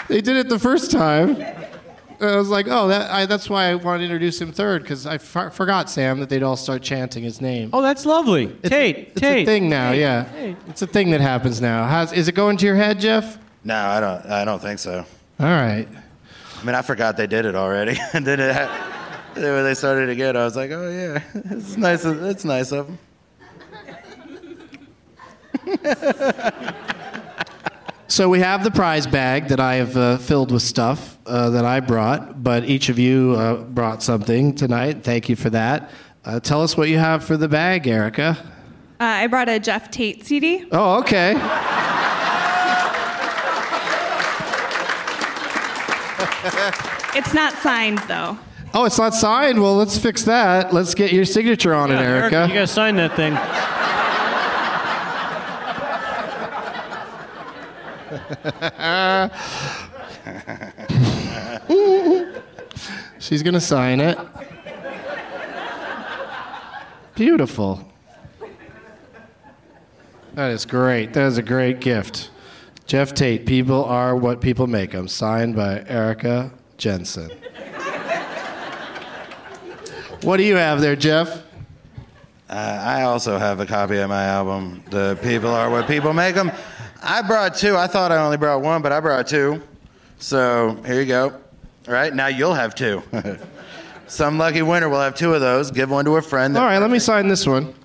[0.08, 1.36] they did it the first time.
[2.20, 4.82] And I was like, oh, that, I, that's why I wanted to introduce him third,
[4.82, 7.70] because I f- forgot, Samm, that they'd all start chanting his name.
[7.72, 8.46] Oh, that's lovely.
[8.62, 8.96] It's, Tate.
[8.98, 9.42] it's Tate.
[9.42, 10.24] a thing now, Tate, yeah.
[10.24, 10.56] Tate.
[10.68, 11.86] It's a thing that happens now.
[11.86, 13.38] How's, is it going to your head, Geoff?
[13.64, 14.26] No, I don't.
[14.26, 15.04] I don't think so.
[15.38, 15.88] All right.
[16.60, 17.98] I mean, I forgot they did it already.
[18.12, 18.70] and then it,
[19.34, 22.04] then when they started again, I was like, oh yeah, it's nice.
[22.04, 22.98] Of, it's nice of them.
[28.10, 31.64] So we have the prize bag that I have uh, filled with stuff uh, that
[31.64, 35.04] I brought, but each of you uh, brought something tonight.
[35.04, 35.90] Thank you for that.
[36.24, 38.36] Uh, tell us what you have for the bag, Erika.
[38.98, 40.66] Uh, I brought a Geoff Tate CD.
[40.72, 41.34] Oh, okay.
[47.14, 48.38] It's not signed though.
[48.74, 49.60] Oh, it's not signed.
[49.60, 50.72] Well, let's fix that.
[50.72, 52.46] Let's get your signature on it, Yeah, Erika.
[52.48, 53.34] you gotta sign that thing.
[63.20, 64.18] She's gonna sign it.
[67.14, 67.86] Beautiful.
[70.34, 71.12] That is great.
[71.12, 72.30] That is a great gift.
[72.86, 77.30] Geoff Tate, People Are What People Make Them, signed by Erika Jensen.
[80.22, 81.44] what do you have there, Geoff?
[82.48, 86.34] Uh, I also have a copy of my album, The People Are What People Make
[86.34, 86.50] Them.
[87.02, 87.76] I brought two.
[87.76, 89.62] I thought I only brought one, but I brought two.
[90.18, 91.28] So here you go.
[91.88, 93.02] All right, now you'll have two.
[94.06, 95.70] Some lucky winner will have two of those.
[95.70, 96.56] Give one to a friend.
[96.56, 97.74] All right, let me sign this one.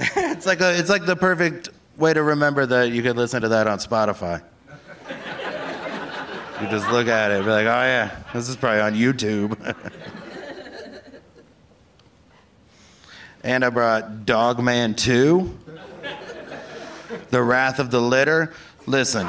[0.00, 3.48] It's like a, it's like the perfect way to remember that you could listen to
[3.48, 4.42] that on Spotify.
[6.60, 9.56] You just look at it, be like, oh yeah, this is probably on YouTube.
[13.44, 15.58] And I brought Dogman 2,
[17.30, 18.52] The Wrath of the Litter.
[18.86, 19.26] Listen,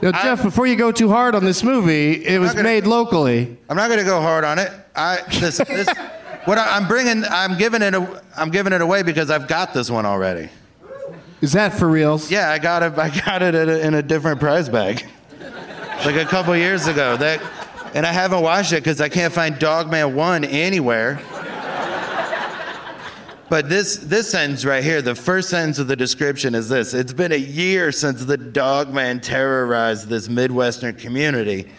[0.00, 3.56] Now, Geoff, before you go too hard on this movie, it was gonna- made locally.
[3.68, 4.70] I'm not going to go hard on it.
[4.94, 5.88] I this, this
[6.44, 9.74] what I, I'm bringing, I'm giving it, a, I'm giving it away because I've got
[9.74, 10.50] this one already.
[11.40, 12.30] Is that for reals?
[12.30, 12.96] Yeah, I got it.
[12.98, 15.04] I got it in a, in a different prize bag,
[16.04, 17.16] like a couple years ago.
[17.16, 17.40] That,
[17.94, 21.20] and I haven't watched it because I can't find Dogman One anywhere.
[23.50, 27.14] But this this sentence right here, the first sentence of the description is this: It's
[27.14, 31.70] been a year since the dog man terrorized this midwestern community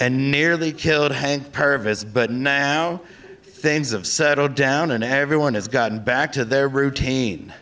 [0.00, 3.02] and nearly killed Hank Purvis, but now
[3.42, 7.52] things have settled down and everyone has gotten back to their routine.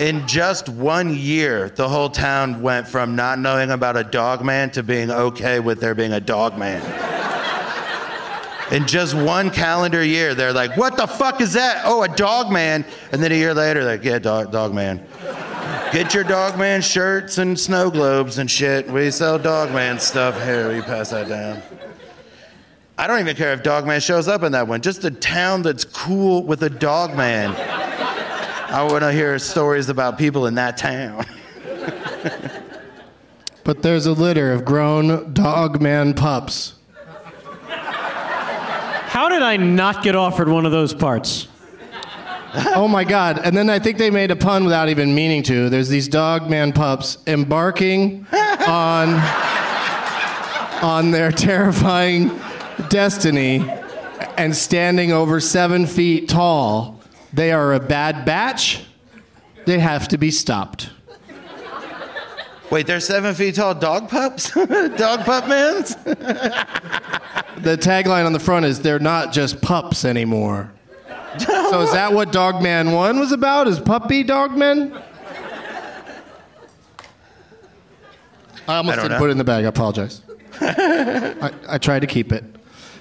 [0.00, 4.70] In just one year, the whole town went from not knowing about a dog man
[4.70, 6.82] to being okay with there being a dog man.
[8.72, 11.82] In just one calendar year, they're like, what the fuck is that?
[11.84, 12.84] Oh, a dog man.
[13.12, 15.06] And then a year later, like, yeah, dog, dog man.
[15.92, 18.90] Get your dog man shirts and snow globes and shit.
[18.90, 20.42] We sell dog man stuff.
[20.42, 21.62] Here, we pass that down.
[22.96, 24.80] I don't even care if dog man shows up in that one.
[24.80, 27.54] Just a town that's cool with a dog man.
[28.74, 31.24] I want to hear stories about people in that town.
[33.64, 36.74] But there's a litter of grown dog man pups.
[37.66, 41.48] How did I not get offered one of those parts?
[42.76, 43.40] oh my god.
[43.42, 45.70] And then I think they made a pun without even meaning to.
[45.70, 48.26] There's these dog man pups embarking
[48.68, 49.14] on
[50.82, 52.38] on their terrifying
[52.90, 53.66] destiny
[54.36, 57.00] and standing over seven feet tall.
[57.34, 58.84] They are a bad batch.
[59.66, 60.90] They have to be stopped.
[62.70, 64.50] Wait, they're seven feet tall dog pups?
[64.96, 65.96] dog pup mans?
[65.96, 70.72] The tagline on the front is they're not just pups anymore.
[71.38, 73.66] so is that what Dogman 1 was about?
[73.66, 75.02] Is puppy dog dogmen?
[78.66, 79.18] I almost I didn't know.
[79.18, 79.64] put it in the bag.
[79.64, 80.22] I apologize.
[80.60, 82.44] I, I tried to keep it.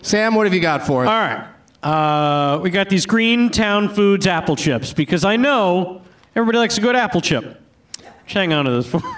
[0.01, 1.09] Samm, what have you got for us?
[1.09, 1.52] All right.
[1.83, 6.01] Uh, we got these Green Town Foods apple chips because I know
[6.35, 7.59] everybody likes a good apple chip.
[7.97, 9.01] Just hang on to this for.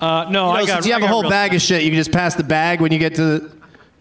[0.00, 0.74] Uh, no, You know, I got.
[0.74, 2.90] since you have a whole bag of shit, you can just pass the bag when
[2.90, 3.52] you get to the.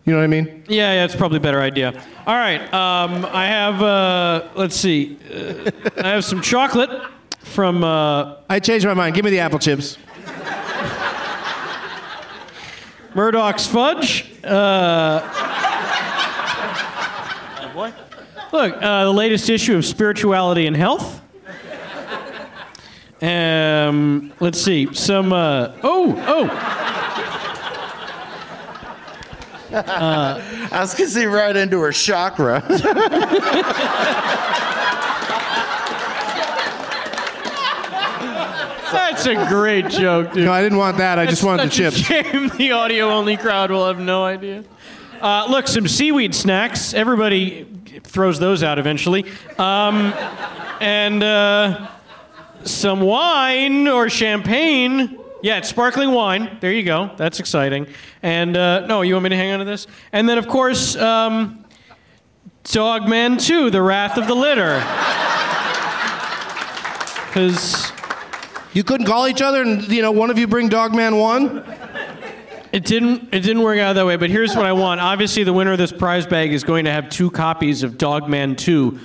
[0.04, 0.64] You know what I mean?
[0.68, 1.90] Yeah, yeah, it's probably a better idea.
[2.26, 3.84] All right, um, I have.
[3.84, 5.20] Uh, let's see.
[5.32, 5.70] Uh,
[6.04, 6.90] I have some chocolate
[7.44, 7.84] from.
[7.84, 9.14] Uh, I changed my mind.
[9.14, 10.00] Give me the apple chips.
[13.14, 14.26] Murdick's fudge.
[17.76, 17.91] Uh,
[18.51, 21.22] look, uh, the latest issue of Spirituality and Health.
[23.22, 24.93] Um, let's see.
[24.93, 25.32] Some.
[25.32, 26.49] Uh, oh, oh.
[29.74, 32.61] I was gonna see right into her chakra.
[38.91, 40.45] That's a great joke, dude.
[40.45, 41.19] No, I didn't want that.
[41.19, 41.97] I just wanted the Such a chips.
[42.07, 44.63] Shame the audio only crowd will have no idea.
[45.22, 46.95] Uh, look, some seaweed snacks.
[46.95, 47.67] Everybody
[48.03, 49.26] throws those out eventually.
[49.59, 50.13] Um,
[50.80, 51.89] and uh,
[52.63, 55.19] some wine or champagne.
[55.43, 56.57] Yeah, it's sparkling wine.
[56.59, 57.11] There you go.
[57.17, 57.86] That's exciting.
[58.24, 59.86] And uh, no, you want me to hang on to this?
[60.11, 61.65] And then, of course, um,
[62.63, 64.84] Dogman 2, The Wrath of the Litter.
[67.28, 67.93] Because.
[68.74, 71.63] You couldn't call each other and, you know, one of you bring Dogman 1?
[72.72, 73.34] It didn't.
[73.34, 74.15] It didn't work out that way.
[74.15, 75.01] But here's what I want.
[75.01, 78.55] Obviously, the winner of this prize bag is going to have two copies of Dogman
[78.55, 78.97] 2.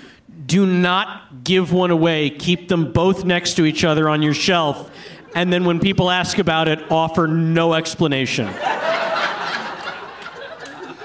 [0.47, 2.31] Do not give one away.
[2.31, 4.91] Keep them both next to each other on your shelf,
[5.35, 8.47] and then when people ask about it, offer no explanation.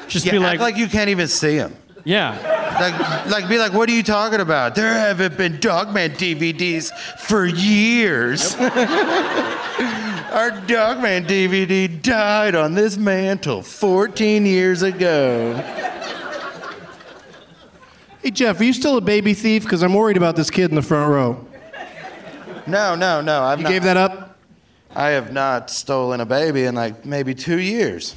[0.08, 1.76] Just Yeah, be act like, like you can't even see them.
[2.04, 2.60] yeah.
[2.82, 4.74] Like, like, be like, what are you talking about?
[4.74, 8.56] There haven't been Dogman DVDs for years.
[10.32, 15.54] Our Dogman DVD died on this mantle 14 years ago.
[18.24, 19.62] Hey, Geoff, are you still a baby thief?
[19.62, 21.46] Because I'm worried about this kid in the front row.
[22.66, 23.44] No, no, no.
[23.44, 24.40] I've You not, gave that up?
[24.96, 28.16] I have not stolen a baby in like maybe two years.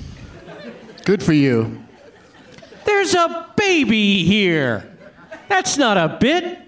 [1.05, 1.84] Good for you.
[2.85, 4.91] There's a baby here.
[5.49, 6.59] That's not a bit.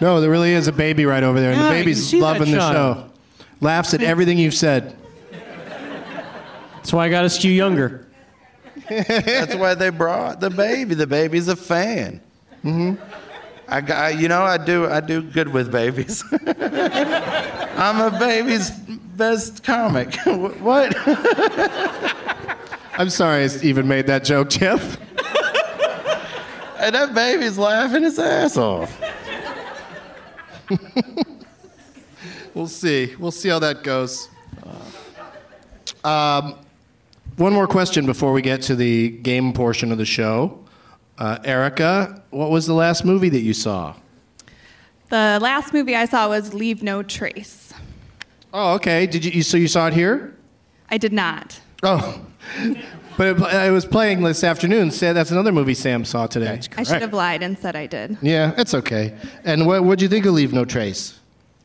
[0.00, 2.58] No, there really is a baby right over there, and Yeah, the baby's loving the
[2.58, 3.10] show.
[3.60, 4.96] Laughs at everything you've said.
[6.76, 8.06] That's why I got to skew younger.
[8.88, 10.94] That's why they brought the baby.
[10.94, 12.20] The baby's a fan.
[12.64, 12.94] Mm-hmm.
[13.68, 16.24] I got, you know, I do, I do good with babies.
[17.76, 20.16] I'm a baby's best comic.
[20.24, 20.94] what?
[22.98, 24.98] I'm sorry I even made that joke, Geoff.
[26.80, 29.00] And that baby's laughing his ass off.
[32.54, 33.14] We'll see.
[33.16, 34.28] We'll see how that goes.
[36.02, 36.56] Um,
[37.36, 40.58] one more question before we get to the game portion of the show.
[41.18, 43.94] Uh, Erika, what was the last movie that you saw?
[45.10, 47.72] The last movie I saw was Leave No Trace.
[48.52, 49.06] Oh, okay.
[49.06, 50.36] Did you, you so you saw it here?
[50.90, 51.60] I did not.
[51.82, 52.20] Oh,
[53.20, 54.90] but it, it was playing this afternoon.
[54.90, 56.58] Sa- That's another movie Samm saw today.
[56.78, 58.16] I should have lied and said I did.
[58.22, 59.14] Yeah, it's okay.
[59.44, 61.20] And what what'd you think of Leave No Trace?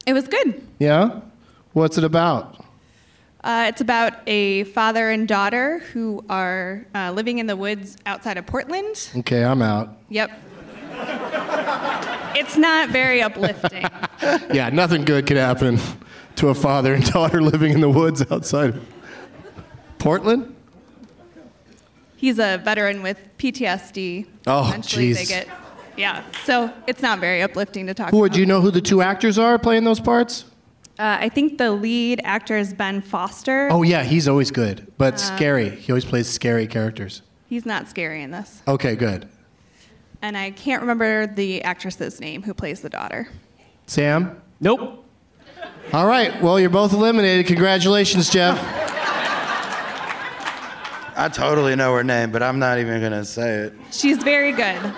[0.05, 0.61] It was good.
[0.79, 1.21] Yeah,
[1.71, 2.61] what's it about?
[3.41, 8.37] Uh, it's about a father and daughter who are uh, living in the woods outside
[8.37, 9.09] of Portland.
[9.19, 9.97] Okay, I'm out.
[10.09, 10.31] Yep.
[12.35, 13.85] it's not very uplifting.
[14.51, 15.77] Yeah, nothing good could happen
[16.37, 18.85] to a father and daughter living in the woods outside of
[19.99, 20.54] Portland.
[22.17, 24.25] He's a veteran with PTSD.
[24.47, 25.27] Oh, Eventually they jeez.
[25.29, 25.47] get,
[25.97, 26.23] yeah.
[26.45, 28.33] So it's not very uplifting to talk Who about.
[28.33, 30.45] do you know who the two actors are playing those parts?
[30.97, 33.67] Uh, I think the lead actor is Ben Foster.
[33.69, 35.69] Oh yeah, he's always good, but Uh, scary.
[35.69, 37.21] He always plays scary characters.
[37.47, 38.61] He's not scary in this.
[38.67, 39.27] Okay, good.
[40.21, 43.27] And I can't remember the actress's name who plays the daughter.
[43.87, 44.37] Samm?
[44.61, 45.03] Nope.
[45.93, 46.41] All right.
[46.41, 47.45] Well, you're both eliminated.
[47.45, 48.57] Congratulations, Geoff.
[51.15, 53.73] I totally know her name, but I'm not even gonna say it.
[53.91, 54.93] She's very good.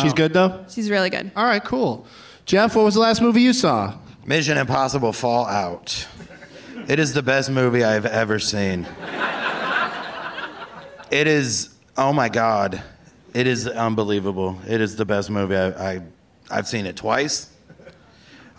[0.00, 0.64] She's good though.
[0.68, 1.30] She's really good.
[1.34, 2.06] All right, cool.
[2.44, 3.96] Geoff, what was the last movie you saw?
[4.26, 6.06] Mission Impossible Fallout.
[6.88, 8.86] It is the best movie I've ever seen.
[11.10, 12.82] It is, oh my God,
[13.34, 14.58] it is unbelievable.
[14.68, 16.02] It is the best movie I, I,
[16.50, 17.50] I've seen it twice.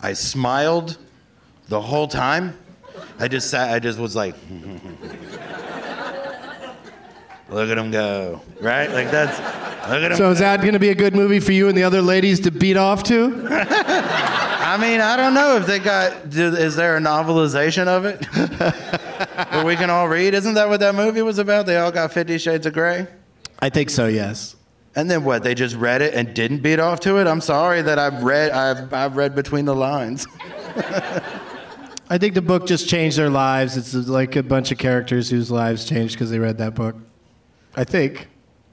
[0.02, 0.98] I smiled
[1.68, 2.58] the whole time.
[3.18, 4.34] I just sat, I just was like,
[7.52, 8.90] look at him go, right?
[8.90, 9.38] Like that's,
[9.88, 11.76] look at him So is that going to be a good movie for you and
[11.76, 13.46] the other ladies to beat off to?
[13.50, 16.30] I mean, I don't know if they got.
[16.30, 20.34] do- Is there a novelization of it that we can all read?
[20.34, 21.66] Isn't that what that movie was about?
[21.66, 23.06] They all got Fifty Shades of Grey.
[23.58, 24.06] I think so.
[24.06, 24.56] Yes.
[24.94, 25.42] And then what?
[25.42, 27.26] They just read it and didn't beat off to it.
[27.26, 28.50] I'm sorry that I've read.
[28.52, 30.26] I've, I've read between the lines.
[32.10, 33.76] I think the book just changed their lives.
[33.76, 36.94] It's like a bunch of characters whose lives changed because they read that book.
[37.74, 38.28] I think.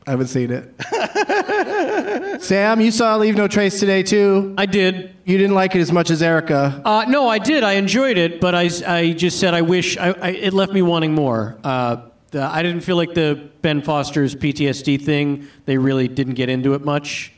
[0.07, 0.75] I haven't seen it.
[2.39, 4.55] Samm, you saw Leave No Trace today too.
[4.57, 5.15] I did.
[5.23, 6.81] You didn't like it as much as Erika.
[6.83, 7.63] Uh, no, I did.
[7.63, 10.81] I enjoyed it, but I, I just said I wish I, I, it left me
[10.81, 11.59] wanting more.
[11.63, 11.97] Uh,
[12.31, 15.47] the, I didn't feel like the Ben Foster's PTSD thing.
[15.65, 17.33] They really didn't get into it much,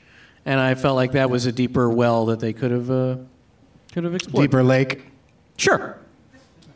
[0.46, 3.18] and I felt like that was a deeper well that they could have uh,
[3.92, 4.50] could have explored.
[4.50, 5.08] Deeper Lake.
[5.58, 5.98] Sure.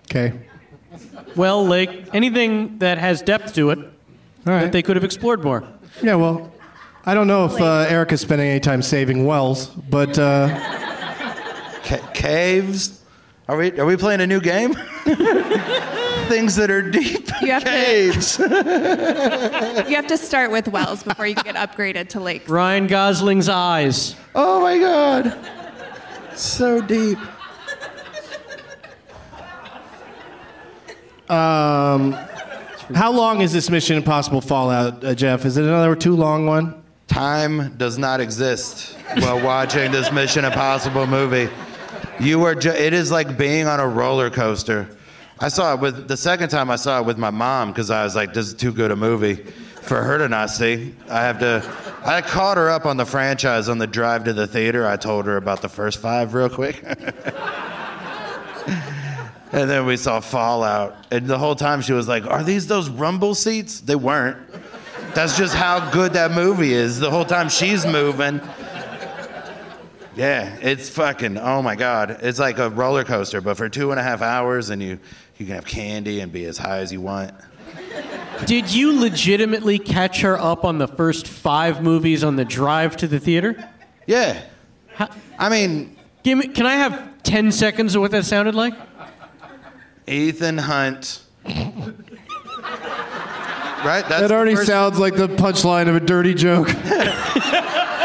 [0.04, 0.34] Okay.
[1.36, 2.08] Well, lake.
[2.14, 3.80] anything that has depth to it,
[4.46, 4.62] right.
[4.62, 5.64] that they could have explored more.
[6.02, 6.52] Yeah, well,
[7.06, 10.48] I don't know if uh, Erika's spending any time saving wells, but uh,
[11.84, 13.02] Ca- caves.
[13.48, 13.78] Are we?
[13.80, 14.74] Are we playing a new game?
[16.28, 17.30] Things that are deep.
[17.41, 18.39] You have to- caves.
[19.88, 22.50] You have to start with wells before you get upgraded to lakes.
[22.50, 24.16] Ryan Gosling's eyes.
[24.34, 25.38] Oh my God.
[26.36, 27.20] So deep.
[31.30, 32.18] um,
[32.94, 35.46] how long is this Mission Impossible Fallout, uh, Geoff?
[35.46, 36.84] Is it another too long one?
[37.08, 41.50] Time does not exist while watching this Mission Impossible movie.
[42.20, 44.90] You are ju- it is like being on a roller coaster.
[45.40, 48.04] I saw it with the second time I saw it with my mom because I
[48.04, 50.96] was like, this is too good a movie for her to not see.
[51.10, 51.64] I have to.
[52.06, 54.88] I caught her up on the franchise on the drive to the theater.
[54.88, 56.84] I told her about the first five real quick.
[59.56, 60.97] And then we saw Fallout.
[61.12, 63.80] And the whole time she was like, Are these those rumble seats?
[63.80, 64.38] They weren't.
[65.14, 66.99] That's just how good that movie is.
[66.99, 68.41] The whole time she's moving.
[70.14, 72.20] Yeah, it's fucking, oh my God.
[72.22, 74.99] It's like a roller coaster, but for two and a half hours, and you,
[75.38, 77.32] you can have candy and be as high as you want.
[78.45, 83.08] Did you legitimately catch her up on the first five movies on the drive to
[83.08, 83.70] the theater?
[84.06, 84.41] Yeah.
[85.39, 88.74] I mean, Give me, can I have 10 seconds of what that sounded like?
[90.08, 91.22] Ethan Hunt.
[91.45, 91.74] right?
[94.08, 96.70] That's That already sounds like the punchline of a dirty joke.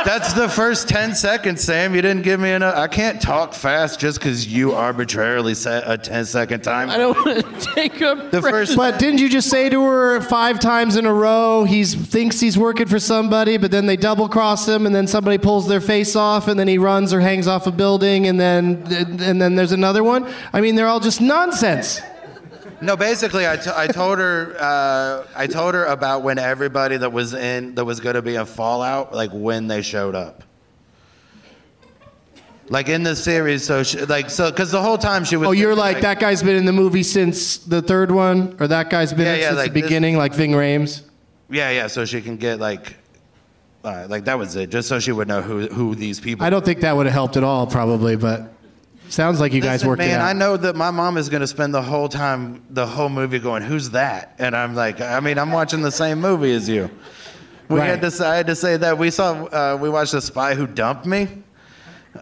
[0.05, 1.94] That's the first 10 seconds, Samm.
[1.94, 2.76] You didn't give me enough.
[2.76, 6.90] I can't talk fast just because you arbitrarily set a 10 second time.
[6.90, 10.20] I don't want to take up The first But didn't you just say to her
[10.20, 14.28] five times in a row he thinks he's working for somebody, but then they double
[14.28, 17.46] cross him, and then somebody pulls their face off, and then he runs or hangs
[17.46, 18.82] off a building, and then
[19.20, 20.26] and then there's another one.
[20.53, 22.01] I mean, they're all just nonsense.
[22.83, 27.12] No, basically, I, t- I told her uh, I told her about when everybody that
[27.12, 30.43] was in that was going to be in Fallout, like when they showed up.
[32.68, 35.49] Like in the series, so she, like so because the whole time she was.
[35.49, 38.91] Oh, you're like that guy's been in the movie since the third one, or that
[38.91, 41.03] guy's been Yeah, in yeah, since like the this- beginning, like Ving Rhames.
[41.51, 41.89] Yeah, yeah.
[41.89, 42.95] So she can get like,
[43.83, 46.47] uh, like that was it, just so she would know who who these people.
[46.47, 48.53] I don't think that would have helped at all, probably, but
[49.11, 50.28] Sounds like you guys Listen, worked man, it out.
[50.28, 53.40] I know that my mom is going to spend the whole time, the whole movie
[53.40, 56.88] going, "Who's that?" And I'm like, I mean, I'm watching the same movie as you.
[57.68, 58.12] We had Right.
[58.12, 58.26] to.
[58.26, 59.32] I had to say that we saw.
[59.46, 61.26] Uh, we watched The Spy Who Dumped Me,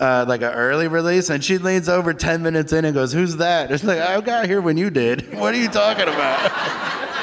[0.01, 3.36] uh, like an early release, and she leans over ten minutes in and goes, "Who's
[3.36, 5.28] that?" It's like I got here when you did.
[5.39, 6.51] What are you talking about?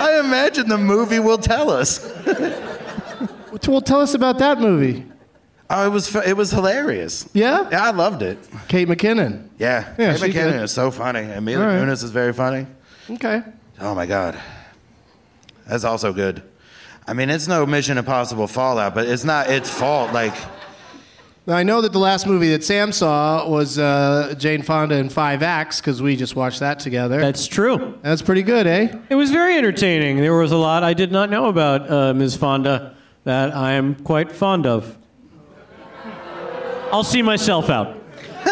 [0.00, 1.98] I imagine the movie will tell us.
[3.66, 5.04] Well, tell us about that movie.
[5.68, 7.28] Oh, it was it was hilarious.
[7.32, 7.68] Yeah?
[7.70, 8.38] Yeah, I loved it.
[8.68, 9.48] Kate McKinnon.
[9.58, 10.62] Yeah, Yeah, Kate McKinnon good.
[10.64, 11.20] is so funny.
[11.30, 11.82] Amelia All right.
[11.82, 12.66] Kunis is very funny.
[13.10, 13.42] Okay.
[13.80, 14.38] Oh my god,
[15.66, 16.42] that's also good.
[17.08, 20.12] I mean, it's no Mission Impossible Fallout, but it's not its fault.
[20.12, 20.34] Like,
[21.46, 25.08] Now, I know that the last movie that Samm saw was uh, Jane Fonda in
[25.08, 27.20] Five Acts because we just watched that together.
[27.20, 27.96] That's true.
[28.02, 28.92] That's pretty good, eh?
[29.08, 30.16] It was very entertaining.
[30.16, 32.34] There was a lot I did not know about uh, Ms.
[32.36, 32.95] Fonda
[33.26, 34.96] that I am quite fond of.
[36.92, 37.88] I'll see myself out.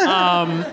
[0.05, 0.65] Um,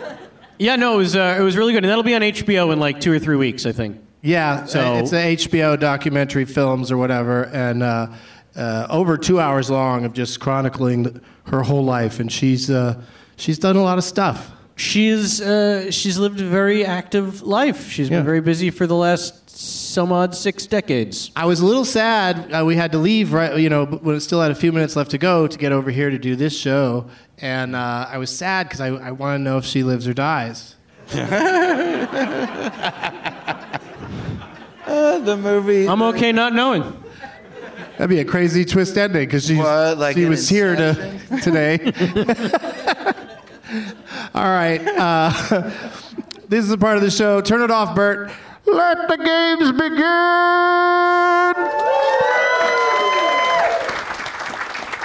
[0.59, 2.81] yeah, no, it was uh, it was really good, and that'll be on HBO in
[2.81, 3.99] like two or three weeks, I think.
[4.21, 8.09] Yeah, So- it's a HBO documentary films or whatever, and uh,
[8.57, 13.01] uh, over two hours long of just chronicling her whole life, and she's uh,
[13.37, 14.51] she's done a lot of stuff.
[14.75, 17.89] She's uh, she's lived a very active life.
[17.89, 18.19] She's Yeah.
[18.19, 21.31] been very busy for the last some odd six decades.
[21.37, 22.53] I was a little sad.
[22.53, 24.73] Uh, we had to leave right, you know, but when it still had a few
[24.73, 27.09] minutes left to go to get over here to do this show,
[27.39, 30.15] and uh, I was sad because I, I want to know if she lives or
[30.15, 30.77] dies.
[31.13, 31.19] uh,
[35.19, 35.89] the movie.
[35.89, 36.83] I'm okay not knowing.
[37.99, 40.95] That'd be a crazy twist ending because she like she was here to
[41.43, 41.79] today.
[44.35, 45.71] All right, uh,
[46.49, 47.41] this is a part of the show.
[47.41, 48.33] Turn it off, Bert.
[48.67, 50.03] Let the games begin.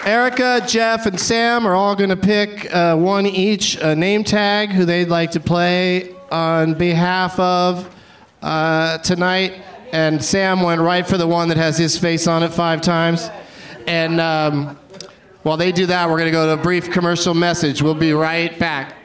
[0.05, 4.69] Erika, Geoff, and Samm are all going to pick uh, one each a name tag
[4.69, 7.93] who they'd like to play on behalf of
[8.41, 9.61] uh, tonight.
[9.91, 13.29] And Sam went right for the one that has his face on it five times.
[13.87, 14.77] And um,
[15.43, 17.81] while they do that, we're going to go to a brief commercial message.
[17.81, 18.96] We'll be right back.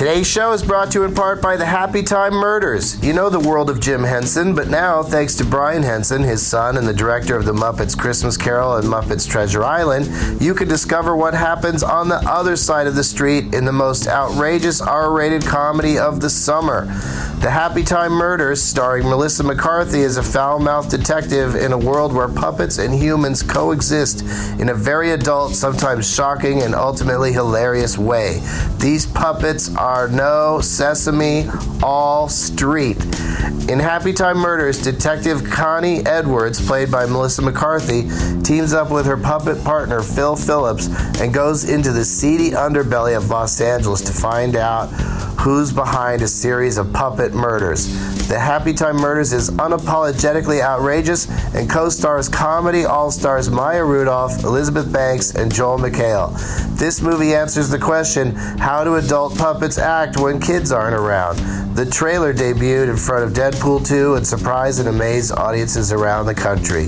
[0.00, 2.98] Today's show is brought to you in part by the Happy Time Murders.
[3.04, 6.78] You know the world of Jim Henson, but now, thanks to Brian Henson, his son,
[6.78, 11.14] and the director of the Muppets Christmas Carol and Muppets Treasure Island, you can discover
[11.14, 15.44] what happens on the other side of the street in the most outrageous R rated
[15.44, 16.86] comedy of the summer.
[17.40, 22.14] The Happy Time Murders, starring Melissa McCarthy as a foul mouthed detective in a world
[22.14, 24.22] where puppets and humans coexist
[24.58, 28.40] in a very adult, sometimes shocking, and ultimately hilarious way.
[28.78, 31.46] These puppets are no sesame,
[31.82, 32.96] all street.
[33.68, 38.02] In Happy Time Murders, Detective Connie Edwards, played by Melissa McCarthy,
[38.42, 40.86] teams up with her puppet partner Phil Phillips
[41.20, 44.86] and goes into the seedy underbelly of Los Angeles to find out
[45.40, 47.88] who's behind a series of puppet murders.
[48.28, 54.44] The Happy Time Murders is unapologetically outrageous and co stars comedy all stars Maya Rudolph,
[54.44, 56.30] Elizabeth Banks, and Joel McHale.
[56.78, 61.38] This movie answers the question how do adult puppets act when kids aren't around?
[61.74, 66.34] The trailer debuted in front of Deadpool 2 and surprised and amazed audiences around the
[66.34, 66.86] country.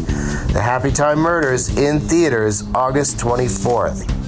[0.53, 4.22] The Happy Time Murders in theaters August 24th.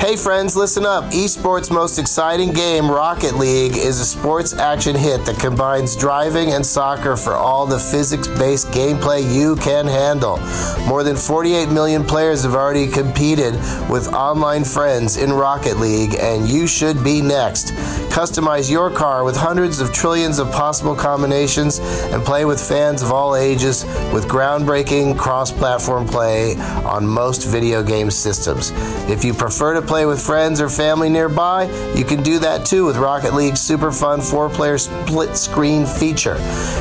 [0.00, 1.04] Hey friends, listen up.
[1.12, 6.64] Esports' most exciting game, Rocket League, is a sports action hit that combines driving and
[6.64, 10.38] soccer for all the physics based gameplay you can handle.
[10.88, 13.52] More than 48 million players have already competed
[13.90, 17.74] with online friends in Rocket League, and you should be next.
[18.10, 21.78] Customize your car with hundreds of trillions of possible combinations
[22.10, 23.84] and play with fans of all ages
[24.14, 28.72] with groundbreaking cross platform play on most video game systems.
[29.08, 31.64] If you prefer to play with friends or family nearby,
[31.96, 36.36] you can do that too with Rocket League's super fun four player split screen feature.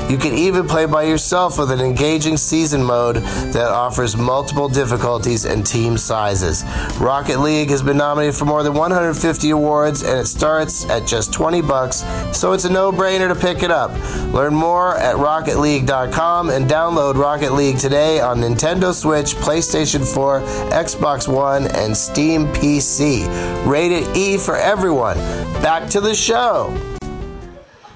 [0.08, 3.16] You can even play by yourself with an engaging season mode
[3.56, 6.64] that offers multiple difficulties and team sizes.
[7.00, 11.34] Rocket League has been nominated for more than 150 awards and it starts at just
[11.34, 13.90] 20 bucks, so it's a no-brainer to pick it up.
[14.32, 21.28] Learn more at rocketleague.com and download Rocket League today on Nintendo Switch, PlayStation 4, Xbox
[21.28, 22.99] One, and Steam PC.
[23.00, 25.18] Rated E for everyone.
[25.62, 26.78] Back to the show.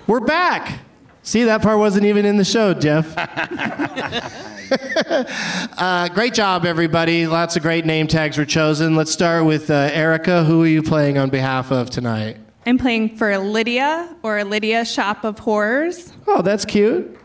[0.07, 0.79] We're back.
[1.23, 3.13] See, that part wasn't even in the show, Geoff.
[5.77, 7.27] uh, great job, everybody.
[7.27, 8.95] Lots of great name tags were chosen.
[8.95, 10.45] Let's start with uh, Erika.
[10.45, 12.37] Who are you playing on behalf of tonight?
[12.65, 16.13] I'm playing for Lydia or Lydia Shop of Horrors.
[16.27, 17.19] Oh, that's cute.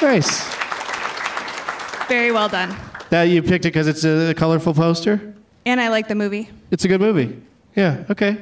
[0.00, 0.54] Nice.
[2.08, 2.74] Very well done.
[3.10, 5.34] That you picked it because it's a colorful poster.
[5.64, 6.50] And I like the movie.
[6.70, 7.40] It's a good movie.
[7.74, 8.04] Yeah.
[8.10, 8.36] Okay.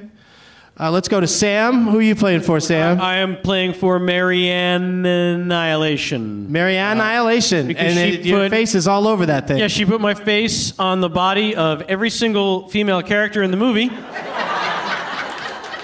[0.78, 1.90] Uh, let's go to Samm.
[1.90, 3.00] Who are you playing for, Samm?
[3.00, 6.52] I am playing for Marianne Annihilation.
[6.52, 7.66] Marianne Annihilation.
[7.68, 9.56] Because and she it- your put- face is all over that thing.
[9.58, 13.56] Yeah, she put my face on the body of every single female character in the
[13.56, 13.90] movie.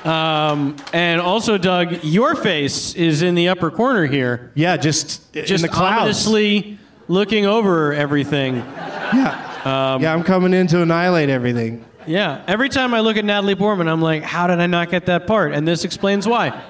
[0.04, 5.50] Um, and also, Doug, your face is in the upper corner here, yeah, just, just
[5.52, 6.26] in the clouds.
[6.26, 6.76] ominously
[7.08, 8.56] looking over everything.
[8.56, 9.48] Yeah.
[9.64, 11.84] Um, yeah, I'm coming in to annihilate everything.
[12.06, 15.06] Yeah, every time I look at Natalie Portman, I'm like, how did I not get
[15.06, 15.52] that part?
[15.52, 16.60] And this explains why.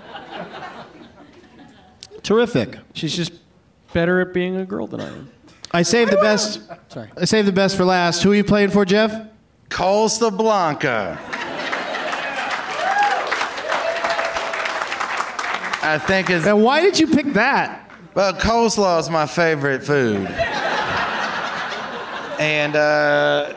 [2.22, 2.78] Terrific.
[2.92, 3.32] She's just
[3.92, 5.30] better at being a girl than I am.
[5.72, 6.60] I saved the best.
[6.88, 7.10] Sorry.
[7.16, 8.22] I saved the best for last.
[8.22, 9.12] Who are you playing for, Geoff?
[9.70, 11.18] Costa Blanca.
[15.84, 16.44] I think it's.
[16.44, 17.90] Now, why did you pick that?
[18.14, 20.26] Well, coleslaw is my favorite food.
[22.38, 23.54] and uh,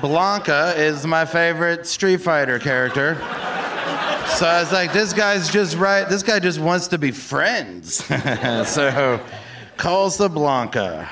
[0.00, 3.14] Blanka is my favorite Street Fighter character.
[4.34, 6.08] So I was like, this guy's just right.
[6.08, 8.04] This guy just wants to be friends.
[8.68, 9.20] so,
[9.76, 11.08] Costa Blanca.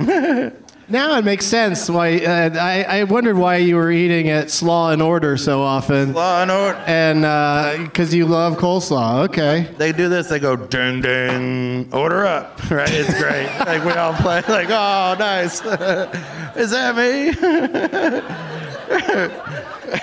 [0.90, 2.18] Now it makes sense why.
[2.18, 6.14] Uh, I, I wondered why you were eating at Slaw and Order so often.
[6.14, 6.78] Law and order.
[6.86, 9.28] And because you love coleslaw.
[9.28, 9.68] Okay.
[9.76, 10.28] They do this.
[10.28, 12.58] They go ding ding, order up.
[12.70, 12.90] Right?
[12.92, 13.46] It's great.
[13.66, 14.42] like we all play.
[14.46, 15.60] Like, oh, nice.
[16.56, 17.32] Is that me?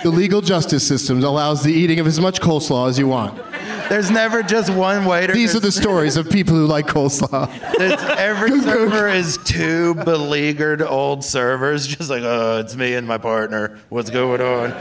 [0.04, 3.38] The legal justice system allows the eating of as much coleslaw as you want.
[3.90, 5.34] There's never just one waiter.
[5.34, 7.78] These are the stories of people who like coleslaw.
[7.78, 13.20] There's, every server is two beleaguered old servers, just like, oh, it's me and my
[13.20, 13.80] partner.
[13.90, 14.76] What's going on?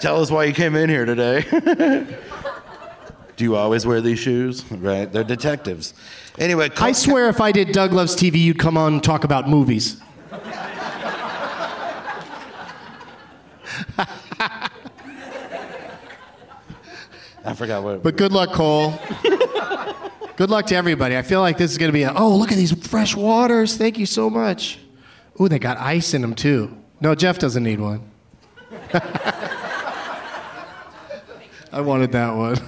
[0.00, 1.44] Tell us why you came in here today.
[3.36, 4.64] Do you always wear these shoes?
[4.70, 5.92] Right, they're detectives.
[6.38, 9.48] Anyway, I swear if I did Doug Loves TV, you'd come on and talk about
[9.48, 10.00] movies.
[17.46, 18.02] I forgot what.
[18.02, 18.98] But good luck, Cole.
[20.36, 21.16] good luck to everybody.
[21.16, 23.76] I feel like this is going to be a, oh, look at these fresh waters.
[23.76, 24.78] Thank you so much.
[25.40, 26.76] Ooh, they got ice in them too.
[27.00, 28.10] No, Geoff doesn't need one.
[31.72, 32.56] I wanted that one.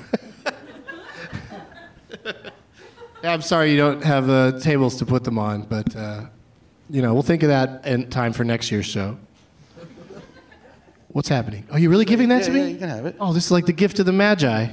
[3.22, 6.26] Yeah, I'm sorry you don't have uh, tables to put them on, but uh,
[6.88, 9.18] you know we'll think of that in time for next year's show.
[11.08, 11.66] What's happening?
[11.70, 12.60] Are you really giving that yeah, to me?
[12.60, 13.16] yeah, you can have it.
[13.18, 14.66] Oh, this is like the gift of the Magi.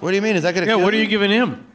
[0.00, 0.36] What do you mean?
[0.36, 0.66] Is that gonna?
[0.66, 1.08] Yeah, what are you you?
[1.08, 1.66] giving him?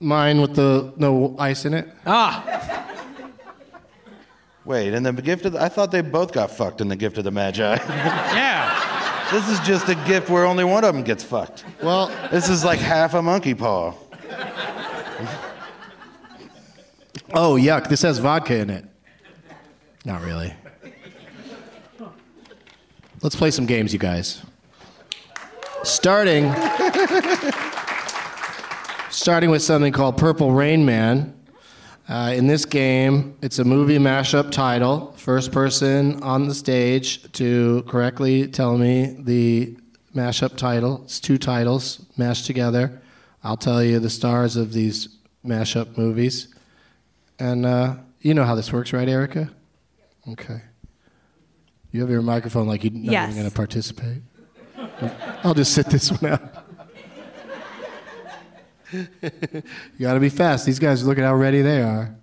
[0.00, 1.88] Mine with the no ice in it.
[2.04, 2.44] Ah,
[4.66, 7.18] Wait, and the gift of the, I thought they both got fucked in the gift
[7.18, 7.76] of the Magi.
[7.88, 9.28] yeah.
[9.30, 11.64] this is just a gift where only one of them gets fucked.
[11.80, 13.94] Well, This is like half a monkey paw.
[17.32, 17.88] oh yuck!
[17.88, 18.84] This has vodka in it.
[20.04, 20.52] Not really.
[23.26, 24.40] Let's play some games, you guys.
[25.82, 26.44] Starting.
[29.10, 31.34] starting with something called Purple Rain Man.
[32.08, 35.12] Uh, in this game, it's a movie mashup title.
[35.16, 39.76] First person on the stage to correctly tell me the
[40.14, 41.02] mashup title.
[41.02, 43.02] It's two titles mashed together.
[43.42, 45.08] I'll tell you the stars of these
[45.44, 46.54] mashup movies.
[47.40, 49.50] And uh, you know how this works, right, Erika?
[50.30, 50.60] Okay.
[51.96, 53.30] You have your microphone like you're not Yes.
[53.30, 54.20] even going to participate.
[55.42, 56.42] I'll just sit this one out.
[58.92, 59.00] you
[59.98, 60.66] got to be fast.
[60.66, 62.14] These guys, look at how ready they are.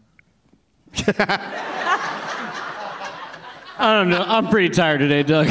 [3.80, 4.24] I don't know.
[4.28, 5.47] I'm pretty tired today, Doug.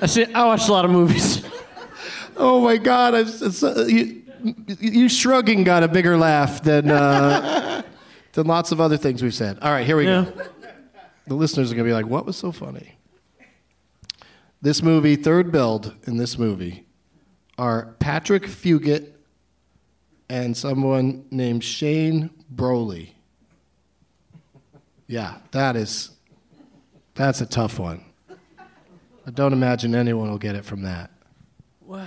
[0.00, 0.24] I see.
[0.32, 1.44] I watched a lot of movies.
[2.34, 3.14] Oh my God!
[3.14, 4.22] I'm, it's, uh, you,
[4.80, 7.82] you shrugging got a bigger laugh than uh,
[8.32, 9.58] than lots of other things we've said.
[9.60, 10.24] All right, here we Yeah.
[10.34, 10.42] go.
[11.26, 12.96] The listeners are gonna be like, "What was so funny?"
[14.62, 16.86] This movie, third billed in this movie,
[17.58, 19.10] are Patrick Fugit
[20.28, 23.10] and someone named Shane Brolly.
[25.08, 26.12] Yeah, that is
[27.14, 28.04] that's a tough one.
[29.26, 31.10] I don't imagine anyone will get it from that.
[31.80, 32.06] What?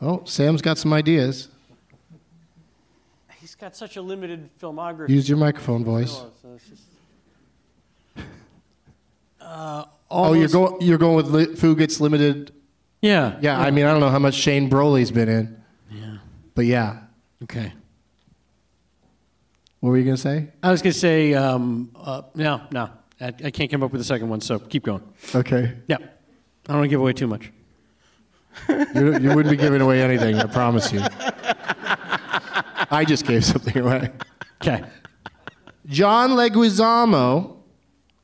[0.00, 1.48] Oh, Samm's got some ideas.
[3.38, 5.10] He's got such a limited filmography.
[5.10, 6.22] Use your microphone voice.
[9.44, 12.52] It's Oh, you're going you're going with li- Fugit's limited.
[13.00, 13.38] Yeah.
[13.40, 16.18] Yeah, I mean I don't know how much Shane Brolly's been in, Yeah.
[16.54, 16.98] but yeah.
[17.44, 17.72] Okay.
[19.80, 20.48] What were you gonna say?
[20.62, 22.90] I was gonna say, um, uh, no, no,
[23.20, 24.40] I, I can't come up with a second one.
[24.40, 25.02] So keep going.
[25.34, 25.96] Okay, Yeah.
[25.98, 26.06] I
[26.68, 27.50] don't want to give away too much.
[28.68, 30.36] you, you wouldn't be giving away anything.
[30.36, 31.00] I promise you.
[32.90, 34.10] I just gave something away.
[34.62, 34.84] Okay.
[35.86, 37.56] John Leguizamo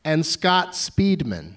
[0.08, 1.52] and Scott Speedman.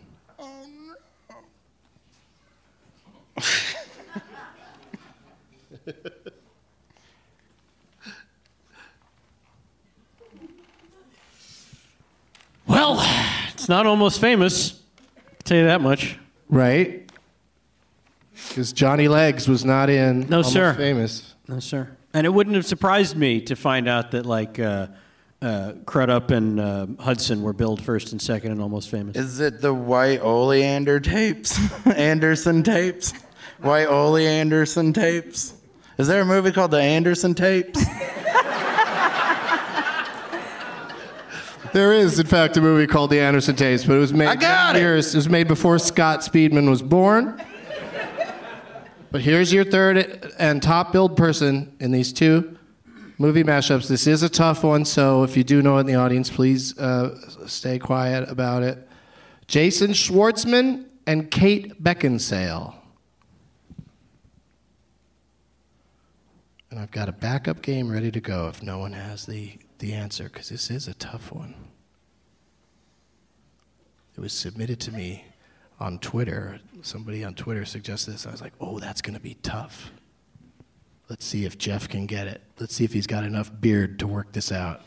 [12.67, 13.01] Well,
[13.53, 14.81] it's not almost famous.
[15.17, 16.17] I'll tell you that much.
[16.49, 17.09] Right?
[18.49, 20.73] Because Johnny Legs was not in No, Almost sir.
[20.73, 21.35] Famous.
[21.47, 21.89] No, sir.
[22.13, 24.87] And it wouldn't have surprised me to find out that like uh,
[25.41, 29.15] uh, Crudup and uh, Hudson were billed first and second and almost famous.
[29.17, 31.59] Is it the White Oleander tapes?
[31.87, 33.13] Anderson tapes?
[33.59, 35.53] White Oleanderson tapes?
[35.97, 37.83] Is there a movie called The Anderson Tapes?
[41.73, 44.35] There is, in fact, a movie called The Anderson Tapes, but it was made I
[44.35, 44.79] got it.
[44.79, 45.15] years.
[45.15, 47.41] It was made before Scott Speedman was born.
[49.09, 52.57] But here's your third and top billed person in these two
[53.21, 53.87] movie mashups.
[53.87, 56.77] This is a tough one, so if you do know it in the audience, please
[56.79, 57.15] uh,
[57.47, 58.87] stay quiet about it.
[59.47, 62.75] Jason Schwartzman and Kate Beckinsale.
[66.71, 69.93] And I've got a backup game ready to go if no one has the, the
[69.93, 71.53] answer, because this is a tough one.
[74.17, 75.25] It was submitted to me
[75.79, 76.59] on Twitter.
[76.81, 78.25] Somebody on Twitter suggested this.
[78.25, 79.91] I was like, oh, that's going to be tough.
[81.11, 82.41] Let's see if Geoff can get it.
[82.57, 84.81] Let's see if he's got enough beard to work this out.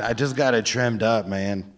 [0.00, 1.72] I just got it trimmed up, man.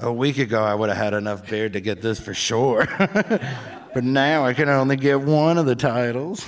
[0.00, 2.88] A week ago, I would have had enough beard to get this for sure.
[2.98, 6.40] but now I can only get one of the titles.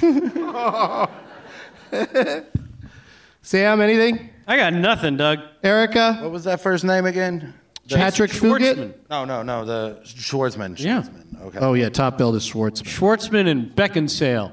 [3.44, 4.30] Samm, anything?
[4.48, 5.38] I got nothing, Doug.
[5.62, 6.18] Erika?
[6.22, 7.54] What was that first name again?
[7.88, 8.74] The- Patrick Fugit?
[8.76, 8.94] Schwartzman.
[9.10, 9.64] No, no, no.
[9.64, 10.78] The Schwartzman.
[10.78, 11.02] Yeah.
[11.02, 11.42] Schwartzman.
[11.42, 11.58] Okay.
[11.60, 12.84] Oh, yeah, top billed is Schwartzman.
[12.84, 14.52] Schwartzman and Beckinsale.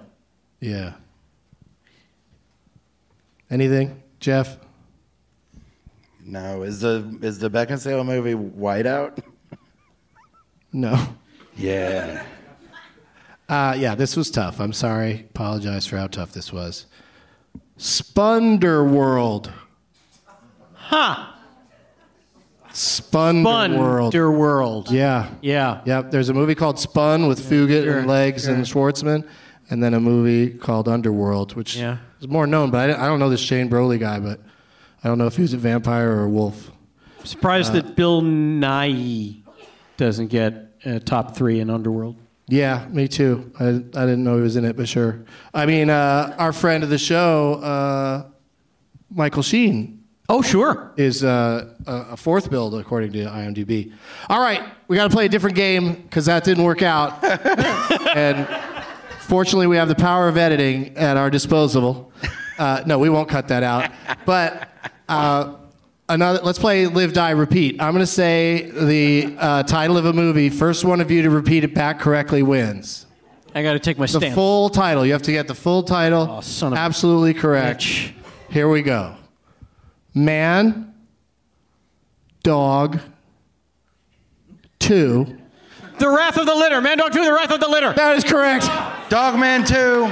[0.59, 0.93] Yeah.
[3.49, 4.57] Anything, Geoff?
[6.23, 9.19] No, is the is the Beckinsale movie Whiteout?
[10.71, 10.97] No.
[11.57, 12.23] Yeah.
[13.49, 14.61] Uh, yeah, this was tough.
[14.61, 15.27] I'm sorry.
[15.31, 16.85] Apologize for how tough this was.
[17.77, 19.51] Spunderworld.
[20.73, 21.33] Huh.
[22.73, 24.05] Spunderworld.
[24.05, 24.91] Underworld.
[24.91, 25.29] Yeah.
[25.41, 25.81] Yeah.
[25.85, 26.11] Yep.
[26.11, 29.27] There's a movie called Spun with Fugit sure, and Legs and Schwartzman,
[29.69, 31.97] and then a movie called Underworld, which Yeah.
[32.19, 32.71] is more known.
[32.71, 34.39] But I, I don't know this Shane Brolly guy, but
[35.03, 36.71] I don't know if he was a vampire or a wolf.
[37.19, 39.41] I'm surprised that Bill Nighy
[39.97, 42.15] doesn't get uh, top three in Underworld.
[42.47, 43.51] Yeah, me too.
[43.59, 43.71] I, I
[44.05, 45.23] didn't know he was in it, but sure.
[45.53, 48.25] I mean, uh, our friend of the show, uh,
[49.09, 50.00] Michael Sheen,
[50.33, 50.91] Oh, sure.
[50.95, 53.91] is uh, a a fourth billed according to IMDb.
[54.29, 57.21] All right, we got to play a different game because that didn't work out.
[58.15, 58.47] and
[59.19, 62.11] fortunately, we have the power of editing at our disposal.
[62.57, 63.91] Uh, no, we won't cut that out.
[64.25, 64.69] But
[65.09, 65.55] uh,
[66.07, 66.39] another.
[66.43, 67.81] Let's play Live, Die, Repeat.
[67.81, 70.49] I'm going to say the uh, title of a movie.
[70.49, 73.05] First one of you to repeat it back correctly wins.
[73.53, 74.35] I got to take my The stamp.
[74.35, 75.05] full title.
[75.05, 76.25] You have to get the full title.
[76.37, 77.81] Oh, son of a Absolutely correct.
[77.81, 78.13] bitch.
[78.49, 79.17] Here we go.
[80.13, 80.93] Man,
[82.43, 82.99] dog,
[84.79, 85.37] two.
[85.99, 86.81] The Wrath of the Litter.
[86.81, 87.93] Man Dog 2, The Wrath of the Litter.
[87.93, 88.65] That is correct.
[89.09, 90.11] Dogman 2.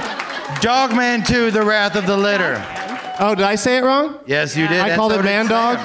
[0.60, 2.64] Dogman 2, The Wrath of the Litter.
[3.18, 4.20] Oh, did I say it wrong?
[4.24, 4.80] Yes, you did.
[4.80, 5.48] I and called it Man Samm.
[5.48, 5.78] Dog.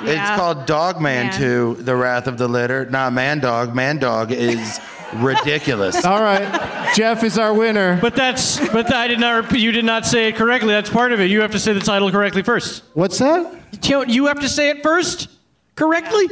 [0.00, 0.36] It's Yeah.
[0.36, 1.32] called Dogman Yeah.
[1.32, 2.86] 2, The Wrath of the Litter.
[2.86, 3.74] Not Man Dog.
[3.74, 4.80] Man Dog is
[5.14, 6.04] ridiculous.
[6.04, 6.92] All right.
[6.94, 7.98] Geoff is our winner.
[8.00, 10.72] But that's, but I did not, you did not say it correctly.
[10.72, 11.30] That's part of it.
[11.30, 12.82] You have to say the title correctly first.
[12.94, 13.60] What's that?
[13.82, 15.28] You you have to say it first
[15.74, 16.28] correctly?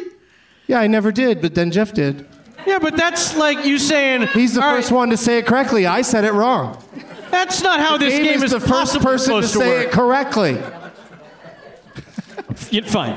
[0.67, 2.27] Yeah, I never did, but then Geoff did.
[2.67, 4.29] Yeah, but that's like you saying.
[4.29, 5.87] He's the first right, one to say it correctly.
[5.87, 6.83] I said it wrong.
[7.31, 9.69] That's not how this Dave game is is the first possibly person to to, say
[9.69, 9.87] work.
[9.87, 10.63] it correctly.
[12.71, 13.17] Yeah, fine.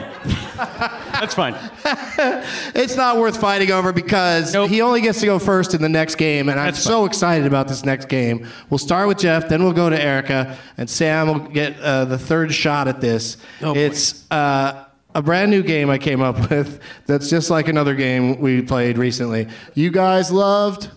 [0.58, 1.56] That's fine.
[2.76, 4.70] It's not worth fighting over because Nope.
[4.70, 7.45] he only gets to go first in the next game, and I'm That's so excited
[7.48, 8.48] about this next game.
[8.70, 12.18] We'll start with Geoff, then we'll go to Erika, and Samm will get uh, the
[12.18, 13.38] third shot at this.
[13.62, 14.86] Oh, it's uh,
[15.16, 18.98] a brand new game I came up with that's just like another game we played
[18.98, 19.48] recently.
[19.74, 20.89] You guys loved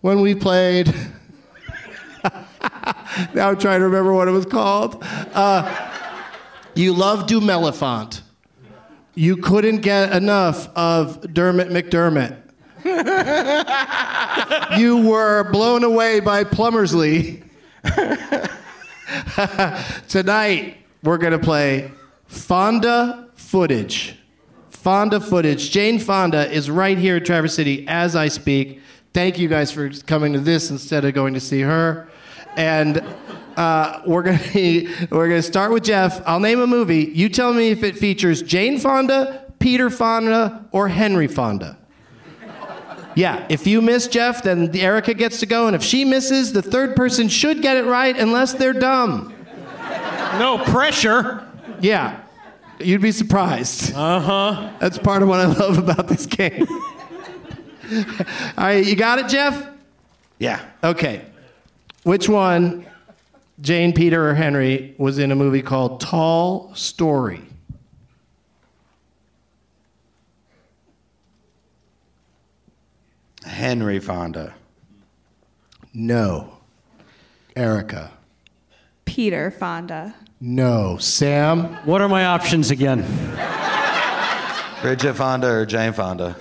[0.00, 0.94] when we played.
[3.34, 5.02] now I'm trying to remember what it was called.
[5.02, 5.87] Uh,
[6.78, 8.20] you love Dumelifont.
[9.16, 12.40] You couldn't get enough of Dermot McDermott.
[14.78, 17.42] you were blown away by Plummersley.
[20.08, 21.90] Tonight, we're going to play
[22.26, 24.14] Fonda footage.
[24.70, 25.72] Fonda footage.
[25.72, 28.80] Jane Fonda is right here in Traverse City as I speak.
[29.12, 32.08] Thank you guys for coming to this instead of going to see her.
[32.56, 33.02] And
[33.58, 34.38] Uh, we're gonna
[35.10, 36.22] we're gonna start with Geoff.
[36.24, 37.10] I'll name a movie.
[37.12, 41.76] You tell me if it features Jane Fonda, Peter Fonda, or Henry Fonda.
[43.16, 46.62] Yeah, if you miss Geoff, then Erika gets to go, and if she misses, the
[46.62, 49.34] third person should get it right unless they're dumb.
[50.38, 51.44] No pressure.
[51.80, 52.20] Yeah,
[52.78, 53.92] you'd be surprised.
[53.92, 54.70] Uh huh.
[54.78, 56.64] That's part of what I love about this game.
[57.90, 58.04] All
[58.56, 59.66] right, you got it, Geoff?
[60.38, 60.64] Yeah.
[60.84, 61.24] Okay.
[62.04, 62.86] Which one,
[63.60, 67.42] Jane, Peter, or Henry, was in a movie called Tall Story?
[73.44, 74.54] Henry Fonda.
[75.92, 76.58] No.
[77.56, 78.12] Erika?
[79.04, 80.14] Peter Fonda.
[80.40, 80.96] No.
[81.00, 81.84] Samm?
[81.84, 83.00] What are my options again?
[84.82, 86.36] Bridget Fonda or Jane Fonda?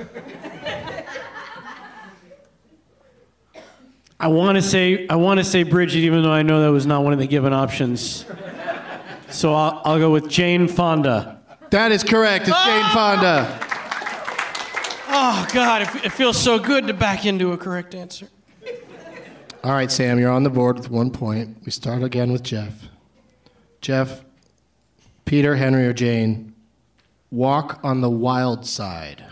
[4.19, 6.85] I want to say I want to say Bridget, even though I know that was
[6.85, 8.25] not one of the given options.
[9.29, 11.39] So I'll, I'll go with Jane Fonda.
[11.69, 12.47] That is correct.
[12.47, 12.91] It's Jane ah!
[12.93, 13.67] Fonda.
[15.09, 18.27] Oh God, it, it feels so good to back into a correct answer.
[19.63, 21.57] All right, Samm, you're on the board with one point.
[21.65, 22.87] We start again with Geoff.
[23.81, 24.23] Geoff,
[25.25, 26.55] Peter, Henry, or Jane,
[27.31, 29.25] walk on the wild side.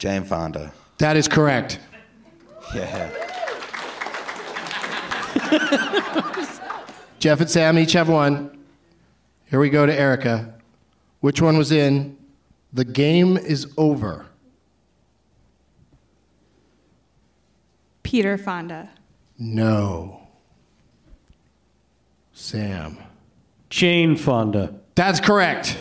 [0.00, 0.72] Jane Fonda.
[0.96, 1.78] That is correct.
[2.74, 3.10] Yeah.
[7.18, 8.58] Geoff and Samm each have one.
[9.50, 10.54] Here we go to Erika.
[11.20, 12.16] Which one was in
[12.72, 14.24] The Game is Over?
[18.02, 18.88] Peter Fonda.
[19.38, 20.22] No.
[22.34, 22.96] Samm.
[23.68, 24.74] Jane Fonda.
[24.94, 25.76] That's correct.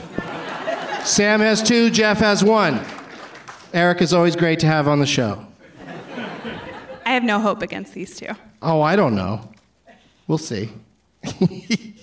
[1.03, 2.85] Samm has two, Geoff has one.
[3.73, 5.45] Eric is always great to have on the show.
[7.05, 8.27] I have no hope against these two.
[8.61, 9.49] Oh, I don't know.
[10.27, 10.71] We'll see.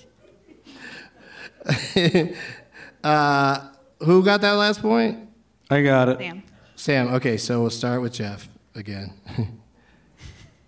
[3.03, 3.67] uh,
[3.99, 5.29] who got that last point?
[5.69, 6.19] I got it.
[6.19, 6.41] Samm.
[6.75, 7.13] Samm.
[7.13, 9.13] Okay, so we'll start with Geoff again.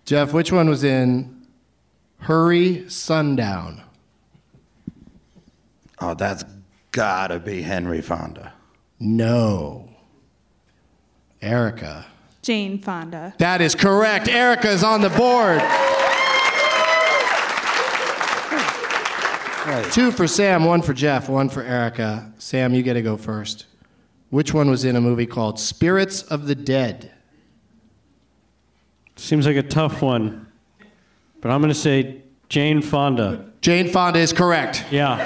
[0.04, 1.46] Geoff, which one was in
[2.18, 3.82] Hurry Sundown?
[6.00, 6.44] Oh, that's
[6.92, 8.52] gotta be Henry Fonda.
[8.98, 9.89] No.
[11.42, 12.06] Erika.
[12.42, 13.34] Jane Fonda.
[13.38, 14.28] That is correct.
[14.28, 15.60] Erika is on the board.
[19.92, 22.32] Two for Samm, one for Geoff, one for Erika.
[22.38, 23.66] Samm, you get to go first.
[24.30, 27.12] Which one was in a movie called Spirits of the Dead?
[29.16, 30.46] Seems like a tough one,
[31.40, 33.50] but I'm going to say Jane Fonda.
[33.60, 34.84] Jane Fonda is correct.
[34.90, 35.18] Yeah.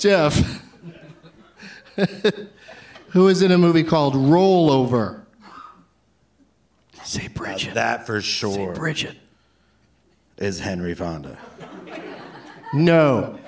[0.00, 0.40] Geoff.
[3.10, 5.22] Who is in a movie called Rollover?
[7.04, 7.74] Say Bridget.
[7.74, 9.16] That for sure Say Bridget.
[10.38, 11.36] is Henry Fonda.
[12.72, 13.38] No.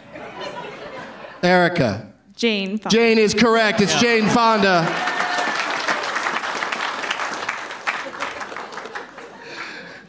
[1.43, 2.13] Erika.
[2.37, 2.89] Jane Fonda.
[2.97, 3.81] Jane is correct.
[3.81, 4.85] It's Jane Fonda.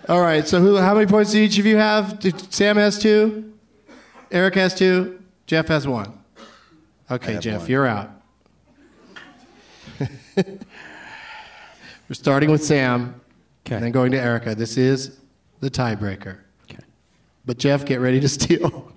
[0.10, 0.48] All right.
[0.48, 0.78] So who?
[0.78, 2.20] How many points do each of you have?
[2.20, 3.54] Did- Samm has two.
[4.32, 5.22] Eric has two.
[5.46, 6.14] Geoff has one.
[7.14, 7.70] Okay, Geoff, one.
[7.70, 8.09] you're out.
[9.99, 10.57] We're
[12.14, 13.14] starting with Samm,
[13.66, 13.76] Okay.
[13.76, 14.55] and then going to Erika.
[14.55, 15.20] This is
[15.59, 16.38] the tiebreaker.
[16.70, 16.80] Okay.
[17.45, 18.91] But Geoff, get ready to steal.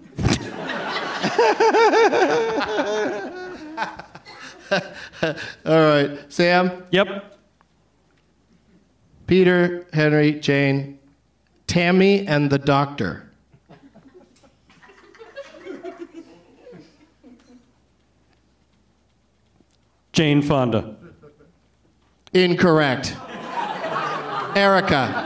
[4.73, 4.81] All
[5.65, 7.39] right, Samm, Yep.
[9.27, 10.99] Peter, Henry, Jane,
[11.67, 13.26] Tammy, and the doctor.
[20.17, 20.97] Jane Fonda.
[22.33, 23.15] Incorrect.
[24.57, 25.23] Erika.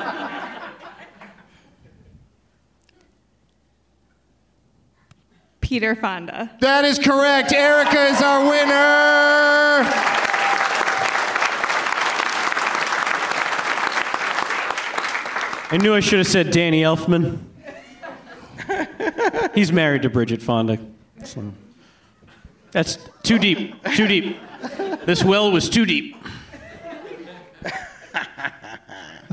[5.61, 6.51] Peter Fonda.
[6.61, 7.53] That is correct.
[7.53, 9.88] Erika is our winner.
[15.72, 17.38] I knew I should have said Danny Elfman.
[19.55, 20.78] He's married to Bridget Fonda.
[21.24, 21.53] So-
[22.72, 23.80] That's too deep.
[23.95, 24.36] Too deep.
[25.07, 26.17] This well was too deep.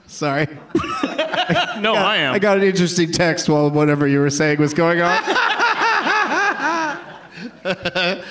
[0.08, 0.48] Sorry.
[1.80, 2.34] No, I am.
[2.34, 5.22] I got an interesting text while whatever you were saying was going on.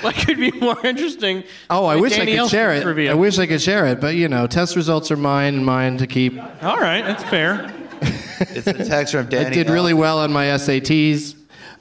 [0.03, 1.45] What could be more interesting?
[1.71, 2.83] Oh, I than wish Danny I could share it.
[2.83, 3.13] trivia?
[3.13, 5.97] I wish I could share it, but you know, test results are mine and mine
[5.99, 6.37] to keep.
[6.63, 7.73] All right, that's fair.
[8.41, 9.47] It's a text from Danny.
[9.47, 11.35] I did really well on my SATs.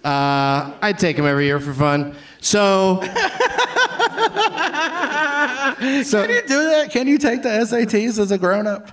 [0.03, 2.15] Uh, I take them every year for fun.
[2.41, 2.99] So,
[5.79, 6.89] Can you do that?
[6.91, 8.91] Can you take the SATs as a grown up?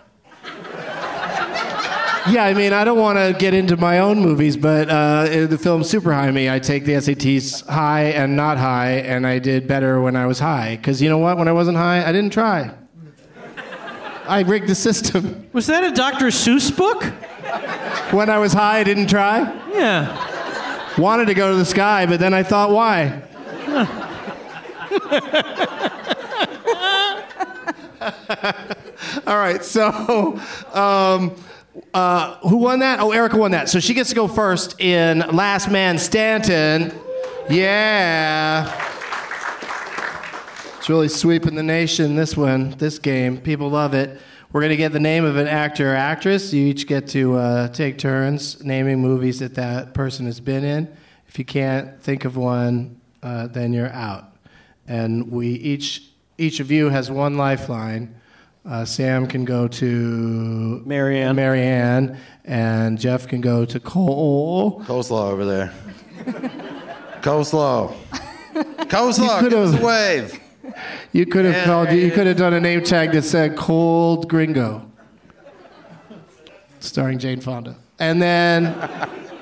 [2.28, 5.59] yeah, I mean, I don't want to get into my own movies, but uh, the
[5.59, 9.68] film Super High Me, I take the SATs high and not high, and I did
[9.68, 10.76] better when I was high.
[10.76, 11.39] Because you know what?
[11.39, 12.72] When I wasn't high, I didn't try.
[14.26, 15.49] I rigged the system.
[15.53, 16.26] Was that a Dr.
[16.26, 17.05] Seuss book?
[18.12, 19.41] When I was high, I didn't try.
[19.72, 20.99] Yeah.
[20.99, 23.22] Wanted to go to the sky, but then I thought, why?
[29.26, 30.40] All right, so
[30.72, 31.34] um,
[31.94, 33.00] uh, who won that?
[33.00, 33.68] Oh, Erika won that.
[33.68, 36.92] So she gets to go first in Last Man Standing.
[37.50, 38.90] Yeah.
[40.78, 43.38] It's really sweeping the nation, this one, this game.
[43.38, 44.20] People love it.
[44.53, 46.53] We're going to get the name of an actor or actress.
[46.53, 50.94] You each get to uh, take turns naming movies that that person has been in.
[51.28, 54.36] If you can't think of one, uh, then you're out.
[54.86, 56.11] And we each,
[56.43, 58.14] each of you has one lifeline.
[58.66, 61.36] Uh, Samm can go to Marianne.
[61.36, 64.80] Marianne, and Geoff can go to Cole.
[64.84, 65.72] Coleslaw over there.
[67.22, 67.95] Coleslaw.
[68.55, 69.43] Coleslaw.
[69.43, 70.40] You Give us could've- a wave.
[71.12, 71.99] You could have Yeah, called you.
[71.99, 74.88] You could have done a name tag that said "Cold Gringo,"
[76.80, 78.66] starring Jane Fonda, and then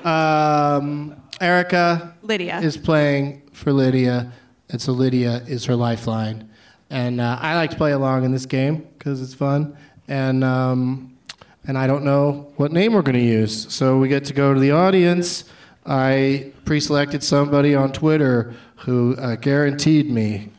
[0.03, 2.59] um, Erika Lydia.
[2.59, 4.31] is playing for Lydia,
[4.69, 6.49] and so Lydia is her lifeline.
[6.91, 9.77] And uh, I like to play along in this game because it's fun,
[10.09, 11.17] and um,
[11.65, 14.53] and I don't know what name we're going to use, so we get to go
[14.53, 15.45] to the audience.
[15.85, 20.49] I pre-selected somebody on Twitter who uh, guaranteed me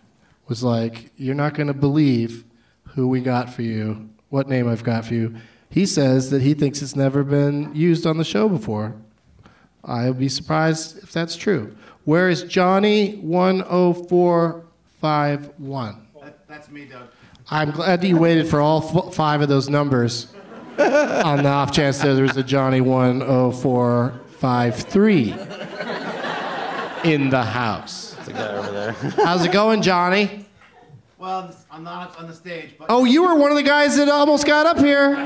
[0.48, 2.44] was like, "You're not going to believe
[2.84, 5.36] who we got for you, what name I've got for you."
[5.68, 8.94] He says that he thinks it's never been used on the show before.
[9.84, 11.76] I'll be surprised if that's true.
[12.06, 14.64] Where is Johnny one oh four
[14.98, 16.01] five one?
[16.52, 17.08] That's me, Doug.
[17.50, 20.34] I'm glad that you waited for all f- five of those numbers
[20.78, 25.32] on the off chance that there's a Johnny one oh four five three
[27.04, 28.14] in the house.
[28.26, 28.92] The guy over there.
[29.24, 30.44] How's it going, Johnny?
[31.16, 34.10] Well, I'm not on the stage, but Oh, you were one of the guys that
[34.10, 35.16] almost got up here.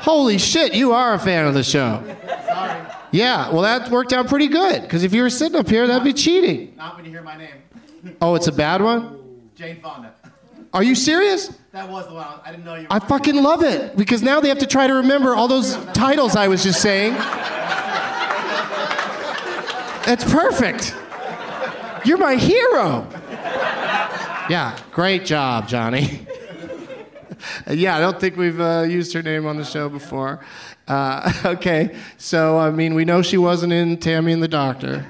[0.00, 2.02] Holy shit, you are a fan of the show.
[2.46, 5.86] sorry, Yeah, well, that worked out pretty good, because if you were sitting up here,
[5.86, 6.72] that'd be cheating.
[6.78, 8.16] not when you hear my name.
[8.22, 9.50] Oh, it's a bad one?
[9.54, 10.14] Jane Fonda.
[10.74, 11.56] Are you serious?
[11.70, 12.26] That was the one.
[12.44, 12.88] I didn't know you.
[12.90, 16.34] I fucking love it, because now they have to try to remember all those titles
[16.34, 17.12] I was just saying.
[20.04, 20.96] That's perfect.
[22.04, 23.06] You're my hero.
[24.50, 26.26] Yeah, great job, Johnny.
[27.70, 30.44] yeah, I don't think we've uh, used her name on the show before.
[30.88, 35.06] Uh, okay, so I mean, we know she wasn't in Tammy and the Doctor.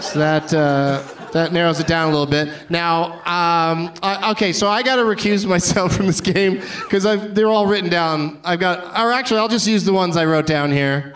[0.00, 1.02] So that uh,
[1.32, 2.70] that narrows it down a little bit.
[2.70, 7.04] Now, um, I, okay, so I got to recuse myself from this game because
[7.34, 8.40] they're all written down.
[8.44, 11.14] I've got, or actually, I'll just use the ones I wrote down here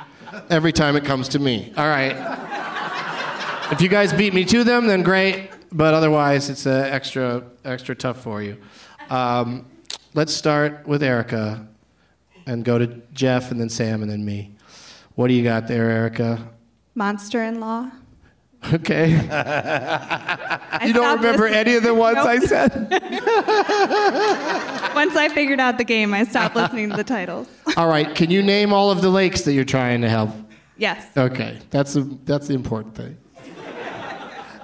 [0.50, 1.72] every time it comes to me.
[1.76, 2.16] All right.
[3.72, 5.50] If you guys beat me to them, then great.
[5.72, 8.58] But otherwise, it's uh, extra extra tough for you.
[9.08, 9.64] Um,
[10.12, 11.66] let's start with Erika,
[12.46, 14.54] and go to Geoff, and then Samm, and then me.
[15.14, 16.46] What do you got there, Erika?
[16.94, 17.90] Monster in Law.
[18.74, 19.12] Okay.
[20.84, 21.60] You don't remember listening.
[21.60, 22.72] any of the ones I said?
[24.96, 27.46] Once I figured out the game, I stopped listening to the titles.
[27.76, 28.12] All right.
[28.16, 30.30] Can you name all of the lakes that you're trying to help?
[30.76, 31.06] Yes.
[31.16, 31.60] Okay.
[31.70, 33.16] That's the that's the important thing.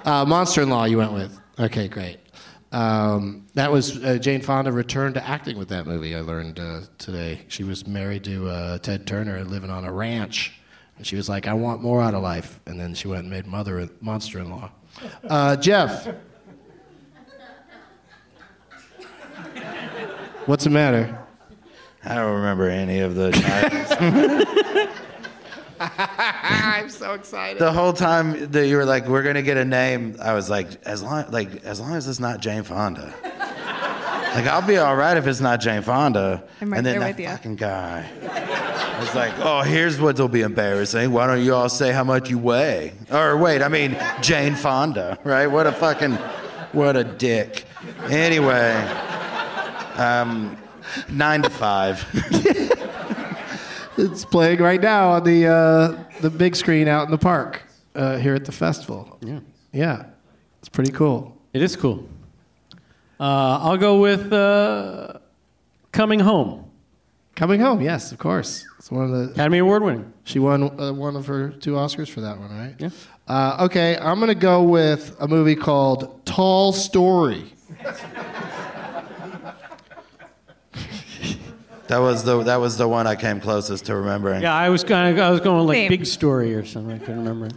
[0.03, 1.39] Uh, Monster in Law, you went with.
[1.57, 2.19] Okay, great.
[2.73, 6.15] Um, that was uh, Jane Fonda returned to acting with that movie.
[6.15, 7.45] I learned uh, today.
[7.47, 10.58] She was married to uh, Ted Turner and living on a ranch,
[10.99, 13.29] and she was like, "I want more out of life." And then she went and
[13.31, 14.69] made Mother Monster in Law.
[15.27, 16.07] Uh, Geoff,
[20.45, 21.17] what's the matter?
[22.05, 23.31] I don't remember any of the
[24.69, 24.89] titles.
[25.81, 27.59] I'm so excited.
[27.61, 30.67] the whole time that you were like, "We're gonna get a name," I was like,
[30.85, 33.13] "As long like as long as it's not Jane Fonda."
[34.35, 36.43] Like I'll be all right if it's not Jane Fonda.
[36.61, 37.27] I'm right and then there that with you.
[37.29, 38.07] fucking guy.
[39.01, 41.11] It's like, oh, here's what'll be embarrassing.
[41.11, 42.93] Why don't you all say how much you weigh?
[43.11, 45.47] Or wait, I mean Jane Fonda, right?
[45.47, 46.13] What a fucking,
[46.73, 47.65] what a dick.
[48.03, 48.73] Anyway,
[49.95, 50.57] um,
[51.09, 52.05] nine to five.
[53.97, 57.63] It's playing right now on the uh, the big screen out in the park
[57.95, 59.17] uh, here at the festival.
[59.21, 59.41] Yeah.
[59.73, 60.05] Yeah,
[60.59, 61.35] it's pretty cool.
[61.51, 62.07] It is cool.
[63.19, 65.19] Uh, I'll go with uh,
[65.91, 66.65] Coming Home.
[67.35, 68.65] Coming Home, yes, of course.
[68.77, 70.13] It's one of the Academy Award winning.
[70.23, 72.75] She won uh, one of her two Oscars for that one, right?
[72.77, 72.89] Yeah.
[73.27, 77.53] Uh, okay, I'm gonna go with a movie called Tall Story.
[81.87, 84.43] That was the that was the one I came closest to remembering.
[84.43, 85.89] Yeah, I was kind of I was going like Same.
[85.89, 86.93] Big Story or something.
[86.95, 87.49] I couldn't remember.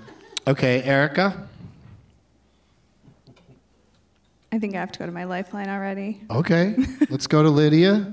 [0.47, 1.49] Okay, Erika.
[4.53, 6.21] I think I have to go to my lifeline already.
[6.31, 6.77] Okay,
[7.11, 8.13] let's go to Lydia.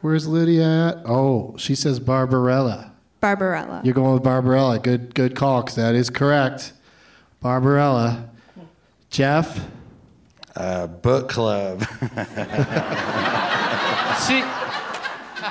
[0.00, 1.02] Where's Lydia at?
[1.06, 2.90] Oh, she says Barbarella.
[3.20, 3.82] Barbarella.
[3.84, 4.78] You're going with Barbarella.
[4.78, 6.72] Good, good call, 'cause that is correct.
[7.42, 8.28] Barbarella.
[9.10, 9.60] Geoff.
[10.56, 11.80] Uh, book club.
[14.20, 14.40] See,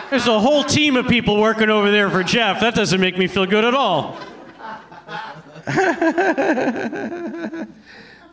[0.09, 2.59] there's a whole team of people working over there for Geoff.
[2.61, 4.17] That doesn't make me feel good at all.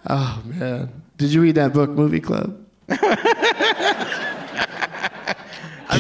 [0.09, 0.89] Oh man,
[1.21, 2.59] did you read that book, Movie Club?
[2.89, 2.97] I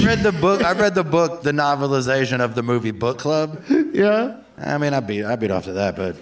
[0.02, 0.64] read the book.
[0.64, 3.62] I read the book, the novelization of the movie Book Club.
[3.92, 4.38] Yeah.
[4.56, 6.16] I mean, I beat I beat off to that, but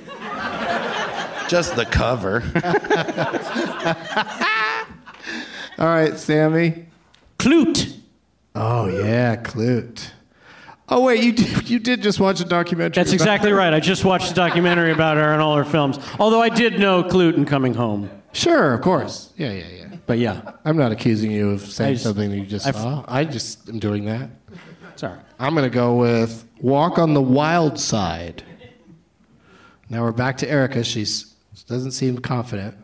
[1.48, 2.42] just the cover.
[5.78, 6.86] All right, Sammy.
[7.38, 7.94] Klute.
[8.56, 10.10] Oh yeah, Klute.
[10.88, 13.00] Oh wait, you did, you did just watch a documentary.
[13.00, 13.72] That's about- exactly right.
[13.72, 16.00] I just watched a documentary about her and all her films.
[16.18, 18.10] Although I did know Klute and Coming Home.
[18.38, 19.32] Sure, of course.
[19.36, 19.96] Yeah, yeah, yeah.
[20.06, 23.04] But yeah, I'm not accusing you of saying just- something that you just I- saw.
[23.08, 24.30] I just am doing that.
[24.94, 25.18] sorry.
[25.40, 28.44] I'm gonna go with Walk on the Wild Side.
[29.90, 30.84] Now we're back to Erika.
[30.84, 31.34] She's
[31.66, 32.76] doesn't seem confident.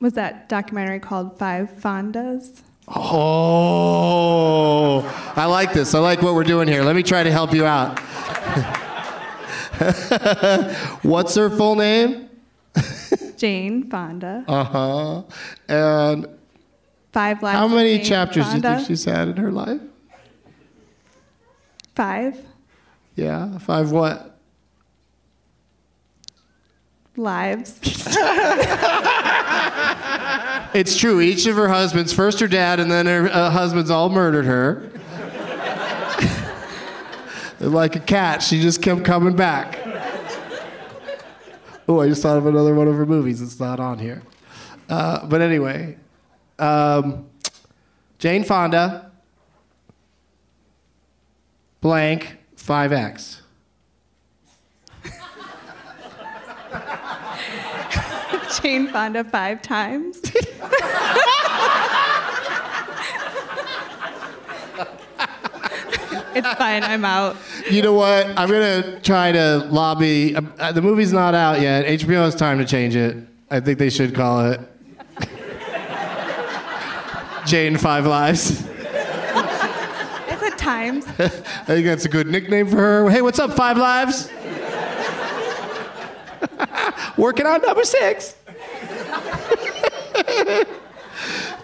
[0.00, 2.60] Was that documentary called Five Fondas?
[2.88, 5.00] Oh,
[5.34, 5.94] I like this.
[5.94, 6.82] I like what we're doing here.
[6.84, 7.98] Let me try to help you out.
[11.02, 12.25] What's her full name?
[13.36, 14.44] Jane Fonda.
[14.48, 15.22] Uh huh.
[15.68, 16.26] And
[17.12, 17.58] Five Lives.
[17.58, 19.80] how many chapters do you think she's had in her life?
[21.94, 22.38] Five
[23.14, 24.32] Yeah, five what?
[27.16, 27.80] lives.
[30.74, 31.20] It's true.
[31.22, 34.90] Each of her husbands, first her dad, and then her uh, husbands, all murdered her.
[37.60, 39.85] like a cat, she just kept coming back.
[41.88, 43.40] Oh, I just thought of another one of her movies.
[43.40, 44.22] It's not on here.
[44.88, 45.96] Uh, but anyway,
[46.58, 47.28] um,
[48.18, 49.10] Jane Fonda,
[51.80, 53.40] blank, 5X.
[58.62, 60.20] Jane Fonda five times.
[66.36, 66.84] it's fine.
[66.84, 67.36] I'm out.
[67.70, 68.26] You know what?
[68.36, 70.36] I'm gonna try to lobby.
[70.36, 71.86] Uh, the movie's not out yet.
[71.86, 73.16] HBO has time to change it.
[73.50, 74.60] I think they should call it
[77.46, 78.66] Jane Five Lives.
[78.68, 81.06] I said times.
[81.18, 83.10] I think that's a good nickname for her.
[83.10, 84.28] Hey, what's up, Five Lives?
[87.16, 88.34] Working on number six.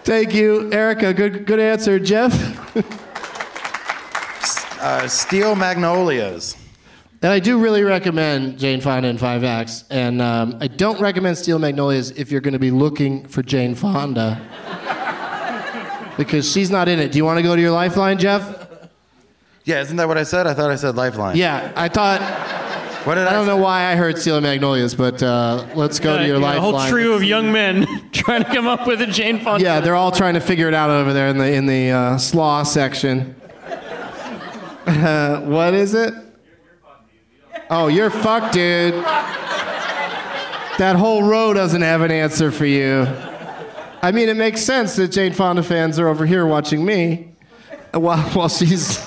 [0.03, 1.13] Thank you, Erika.
[1.13, 2.33] Good, good answer, Geoff.
[4.83, 6.57] Uh, Steel Magnolias.
[7.21, 9.85] And I do really recommend Jane Fonda and Five Acts.
[9.89, 13.75] And um, I don't recommend Steel Magnolias if you're going to be looking for Jane
[13.75, 14.41] Fonda.
[16.17, 17.13] because she's not in it.
[17.13, 18.67] Do you want to go to your lifeline, Geoff?
[19.63, 20.47] Yeah, isn't that what I said?
[20.47, 21.37] I thought I said Lifeline.
[21.37, 22.19] Yeah, I thought.
[23.07, 23.33] What did I I?
[23.33, 26.39] don't know why I heard Steel Magnolias, but uh, let's go to Uh, your a
[26.39, 26.73] lifeline.
[26.73, 29.63] A whole trio of young men trying to come up with a Jane Fonda.
[29.63, 32.17] Yeah, they're all trying to figure it out over there in the in the uh,
[32.17, 33.35] slaw section.
[35.45, 36.13] What is it?
[37.69, 38.93] Oh, you're fucked, dude.
[40.77, 43.07] That whole row doesn't have an answer for you.
[44.01, 47.31] I mean, it makes sense that Jane Fonda fans are over here watching me
[47.93, 48.97] while while she's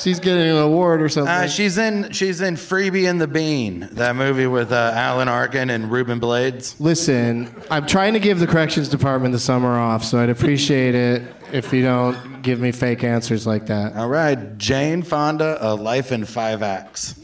[0.00, 1.32] she's getting an award or something.
[1.32, 5.70] Uh, she's in she's in Freebie and the Bean, that movie with uh, Alan Arkin
[5.70, 6.80] and Ruben Blades.
[6.80, 11.22] Listen, I'm trying to give the corrections department the summer off, so I'd appreciate it
[11.52, 13.94] if you don't give me fake answers like that.
[13.96, 17.18] All right, Jane Fonda, A Life in Five Acts.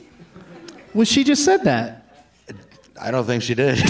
[0.94, 2.01] Well, she just said that.
[3.01, 3.76] I don't think she did.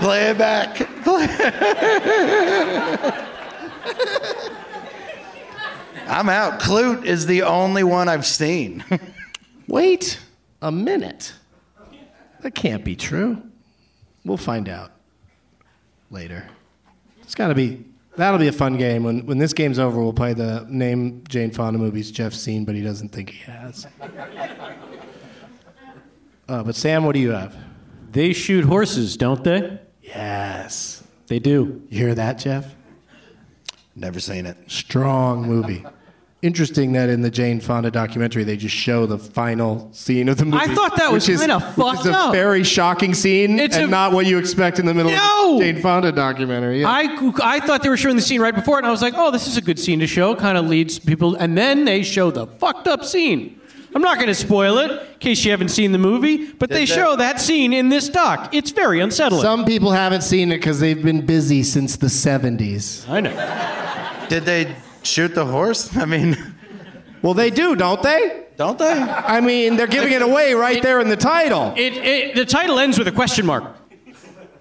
[0.00, 0.95] Play it back.
[1.06, 1.28] Play
[6.08, 6.58] I'm out.
[6.60, 8.84] Klute is the only one I've seen.
[9.68, 10.18] Wait
[10.60, 11.32] a minute.
[12.40, 13.40] That can't be true.
[14.24, 14.90] We'll find out
[16.10, 16.44] later.
[17.22, 17.84] It's got to be.
[18.16, 19.04] That'll be a fun game.
[19.04, 22.74] When when this game's over, we'll play the name Jane Fonda movies Geoff's seen, but
[22.74, 23.86] he doesn't think he has.
[26.48, 27.56] Uh, but Samm, what do you have?
[28.10, 29.78] They shoot horses, don't they?
[30.02, 30.95] Yes.
[31.28, 31.82] They do.
[31.90, 32.66] You hear that, Geoff?
[33.94, 34.56] Never seen it.
[34.66, 35.84] Strong movie.
[36.42, 40.44] Interesting that in the Jane Fonda documentary they just show the final scene of the
[40.44, 40.58] movie.
[40.62, 42.32] I thought that was which is- kinda which is fucked a up.
[42.32, 45.54] very shocking scene It's and a- not what you expect in the middle No!
[45.54, 46.82] of the Jane Fonda documentary.
[46.82, 46.90] Yeah.
[46.90, 49.14] I, I thought they were showing the scene right before it, and I was like,
[49.16, 50.36] oh, this is a good scene to show.
[50.36, 51.34] Kind of leads people.
[51.36, 53.58] And then they show the fucked up scene.
[53.96, 56.80] I'm not going to spoil it in case you haven't seen the movie, but they
[56.80, 58.50] they- show that scene in this doc.
[58.52, 59.40] It's very unsettling.
[59.40, 63.08] Some people haven't seen it because they've been busy since the 70s.
[63.08, 64.26] I know.
[64.28, 65.96] Did they shoot the horse?
[65.96, 66.36] I mean,
[67.22, 68.44] Well, they do, don't they?
[68.58, 68.92] don't they?
[68.92, 71.72] I mean, they're giving it away right there in the title.
[71.74, 73.64] It, it, the title ends with a question mark.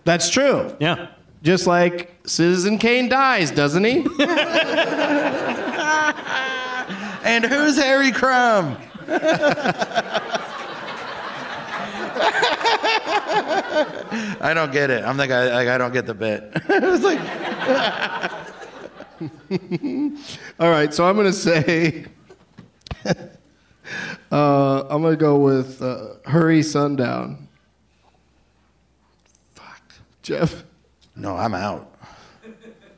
[0.05, 0.73] That's true.
[0.79, 1.09] Yeah.
[1.43, 4.05] Just like Citizen Kane dies, doesn't he?
[7.25, 8.77] And who's Harry Crumb?
[14.41, 15.03] I don't get it.
[15.03, 15.53] I'm the guy.
[15.53, 16.51] Like, I don't get the bit.
[16.69, 17.19] it's like,
[20.59, 22.05] All right, so I'm going to say,
[24.31, 27.47] uh, I'm going to go with uh, Hurry Sundown.
[29.53, 29.81] Fuck.
[30.21, 30.63] Geoff?
[31.15, 31.91] no, I'm out.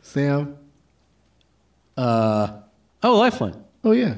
[0.04, 0.56] Samm?
[1.96, 2.62] Uh,
[3.04, 3.64] Oh, Lifeline.
[3.84, 4.16] Oh, yeah.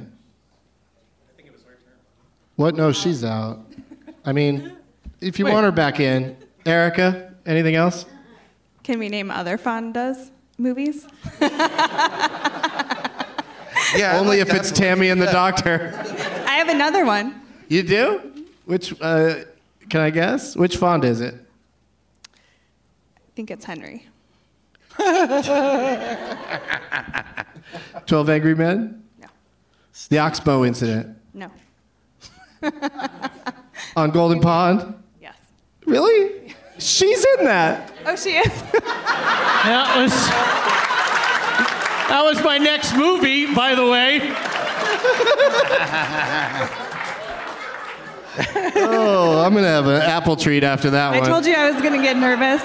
[2.59, 2.75] What?
[2.75, 3.61] No, she's out.
[4.25, 4.75] I mean,
[5.21, 5.53] if you Wait.
[5.53, 6.35] want her back in.
[6.65, 8.05] Erika, anything else?
[8.83, 11.07] Can we name other Fondas movies?
[13.95, 14.73] Yeah, Only like if it's.
[14.73, 15.93] Tammy and the Doctor.
[16.45, 17.41] I have another one.
[17.69, 18.45] You do?
[18.65, 19.45] Which, uh,
[19.89, 20.57] can I guess?
[20.57, 21.35] Which font is it?
[22.35, 24.05] I think it's Henry.
[28.05, 29.01] 12 Angry Men?
[29.17, 29.27] No.
[30.09, 31.49] The Oxbow incident No.
[33.95, 34.93] on Golden Pond?
[35.21, 35.35] Yes.
[35.85, 36.55] Really?
[36.77, 37.91] She's in that.
[38.05, 38.63] Oh, she is.
[39.59, 40.11] That was
[42.09, 44.19] that was my next movie, by the way.
[48.81, 51.27] Oh, I'm going to have an apple treat after that I one.
[51.27, 52.61] I told you I was going to get nervous.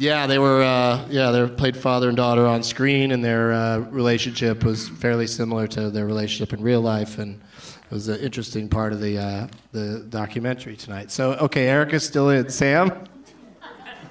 [0.00, 0.62] Yeah, they were.
[0.62, 5.26] Uh, yeah, they played father and daughter on screen, and their uh, relationship was fairly
[5.26, 7.38] similar to their relationship in real life, and
[7.84, 11.10] it was an interesting part of the uh, the documentary tonight.
[11.10, 12.46] So, okay, Erika's still in.
[12.46, 13.06] Samm,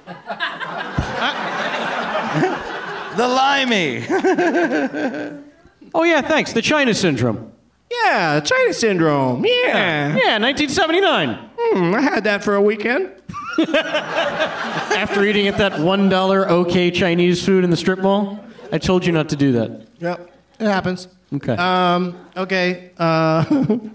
[3.16, 5.40] The limey.
[5.92, 6.52] Oh yeah, thanks.
[6.52, 7.50] The China Syndrome.
[7.90, 9.44] yeah, China syndrome.
[9.44, 11.50] Yeah, Yeah, 1979.
[11.58, 13.10] Hmm, I had that for a weekend.
[13.58, 18.38] After eating at that one dollar OK Chinese food in the strip mall,
[18.72, 19.86] I told you not to do that.
[19.98, 21.08] Yep, it happens.
[21.34, 21.54] Okay.
[21.54, 23.92] Um, okay, uh, I'm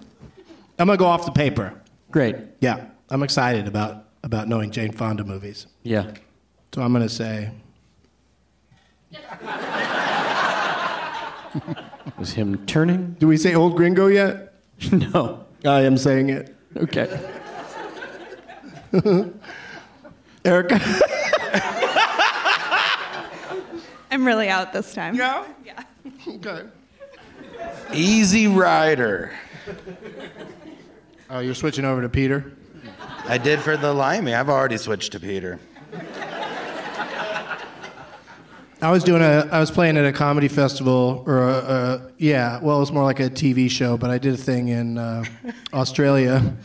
[0.77, 1.73] gonna go off the paper.
[2.11, 2.35] Great.
[2.61, 5.67] Yeah, I'm excited about about knowing Jane Fonda movies.
[5.83, 6.11] Yeah.
[6.73, 7.51] So I'm gonna say
[12.17, 13.15] Was him turning?
[13.19, 14.53] Do we say old gringo yet?
[14.91, 15.45] no.
[15.63, 16.55] I am saying it.
[16.77, 17.07] Okay.
[20.45, 20.79] Erika?
[24.11, 25.15] I'm really out this time.
[25.15, 25.45] Yeah?
[25.65, 25.83] Yeah.
[26.27, 26.63] okay.
[27.93, 29.33] Easy Rider.
[31.29, 32.53] Oh, you're switching over to Peter?
[33.25, 34.33] I did for the limey.
[34.33, 35.59] I've already switched to Peter.
[38.81, 42.59] I was doing a, I was playing at a comedy festival, or a, a, yeah,
[42.61, 45.23] well, it was more like a TV show, but I did a thing in uh,
[45.73, 46.55] Australia,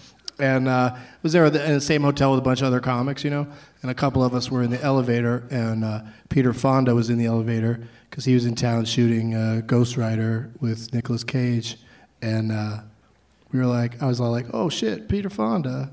[0.41, 3.31] and uh, was there in the same hotel with a bunch of other comics, you
[3.31, 3.47] know,
[3.83, 7.19] and a couple of us were in the elevator, and uh, Peter Fonda was in
[7.19, 11.79] the elevator because he was in town shooting uh, Ghost Rider with Nicolas Cage,
[12.23, 12.81] and uh,
[13.53, 15.91] we were like, I was all like, oh shit, Peter Fonda,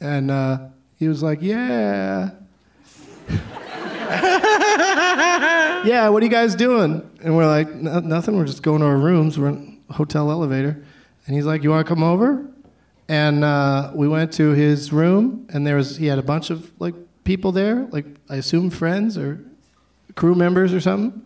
[0.00, 2.30] and uh, he was like, yeah.
[5.84, 7.08] yeah, what are you guys doing?
[7.22, 8.36] And we're like, nothing.
[8.36, 9.38] We're just going to our rooms.
[9.38, 10.82] We're in hotel elevator.
[11.26, 12.44] And he's like, you want to come over?
[13.10, 16.70] And uh, we went to his room, and there was he had a bunch of
[16.78, 19.44] like people there, like I assume friends or
[20.14, 21.20] crew members or something.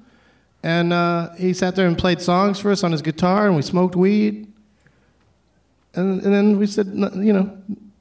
[0.62, 3.60] And uh, he sat there and played songs for us on his guitar, and we
[3.60, 4.50] smoked weed.
[5.92, 7.54] And, and then we said, you know,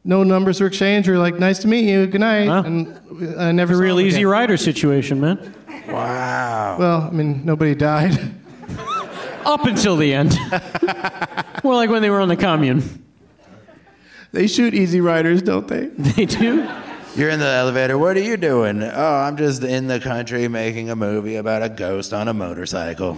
[0.05, 1.09] no numbers were exchanged.
[1.09, 2.47] We were like, nice to meet you, good night.
[2.47, 2.63] Huh.
[2.65, 4.27] And I never A saw real easy again.
[4.29, 5.53] rider situation, man.
[5.89, 6.77] Wow.
[6.79, 8.17] Well, I mean, nobody died.
[9.45, 10.37] Up until the end.
[11.65, 13.02] More like when they were on the commune.
[14.33, 15.87] They shoot easy riders, don't they?
[16.15, 16.67] They do?
[17.15, 17.97] You're in the elevator.
[17.97, 18.81] What are you doing?
[18.83, 23.17] Oh, I'm just in the country making a movie about a ghost on a motorcycle.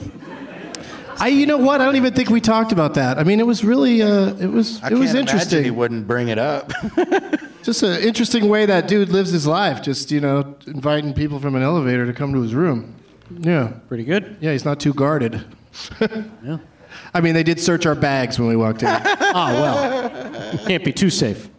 [1.18, 1.80] I, you know what?
[1.80, 3.18] I don't even think we talked about that.
[3.18, 5.64] I mean, it was really, uh, it was, I it was can't imagine interesting.
[5.64, 6.74] he wouldn't bring it up.
[7.64, 9.82] Just an interesting way that dude lives his life.
[9.82, 12.96] Just you know, inviting people from an elevator to come to his room.
[13.40, 14.36] Yeah, Pretty good.
[14.42, 15.44] yeah, he's not too guarded.
[16.44, 16.58] Yeah.
[17.14, 18.88] I mean, they did search our bags when we walked in.
[18.90, 20.35] oh well.
[20.68, 21.50] Can't be too safe.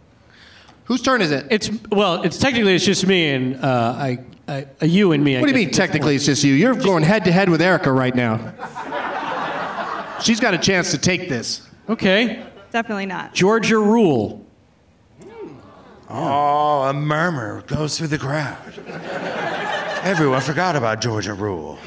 [0.85, 1.45] Whose turn is it?
[1.49, 5.35] It's well, it's technically it's just me and uh, I, I, uh, you and me.
[5.35, 5.73] I What do you mean?
[5.73, 6.53] Technically, it's just you.
[6.53, 8.53] You're going head to head with Erika right now.
[10.21, 11.67] She's got a chance to take this.
[11.89, 13.33] Okay, Definitely not.
[13.33, 14.45] Georgia Rule.
[16.09, 18.57] Oh, a murmur goes through the crowd.
[20.03, 21.77] Everyone forgot about Georgia Rule.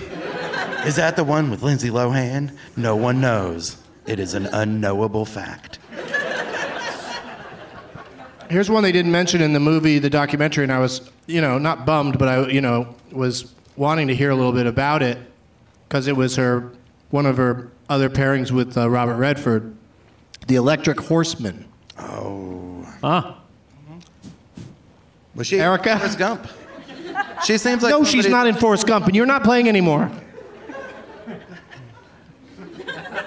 [0.85, 2.57] Is that the one with Lindsay Lohan?
[2.77, 3.77] No one knows.
[4.07, 5.79] It is an unknowable fact.
[8.51, 11.57] Here's one they didn't mention in the movie, the documentary, and I was, you know,
[11.57, 15.19] not bummed, but I, you know, was wanting to hear a little bit about it
[15.89, 16.73] because it was her,
[17.11, 19.73] one of her other pairings with uh, Robert Redford,
[20.49, 21.65] The Electric Horseman.
[21.97, 22.93] Oh.
[23.05, 23.41] Ah,
[25.37, 25.97] Was she Erika?
[25.97, 26.49] Forrest Gump?
[27.45, 30.11] She seems like no, she's not in Forrest Gump, and you're not playing anymore.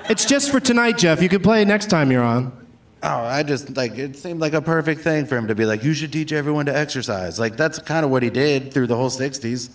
[0.09, 1.21] It's just for tonight, Geoff.
[1.21, 2.62] You can play next time you're on.
[3.05, 5.83] Oh, I just like it seemed like a perfect thing for him to be like,
[5.83, 7.37] you should teach everyone to exercise.
[7.37, 9.69] Like that's kind of what he did through the whole '60s,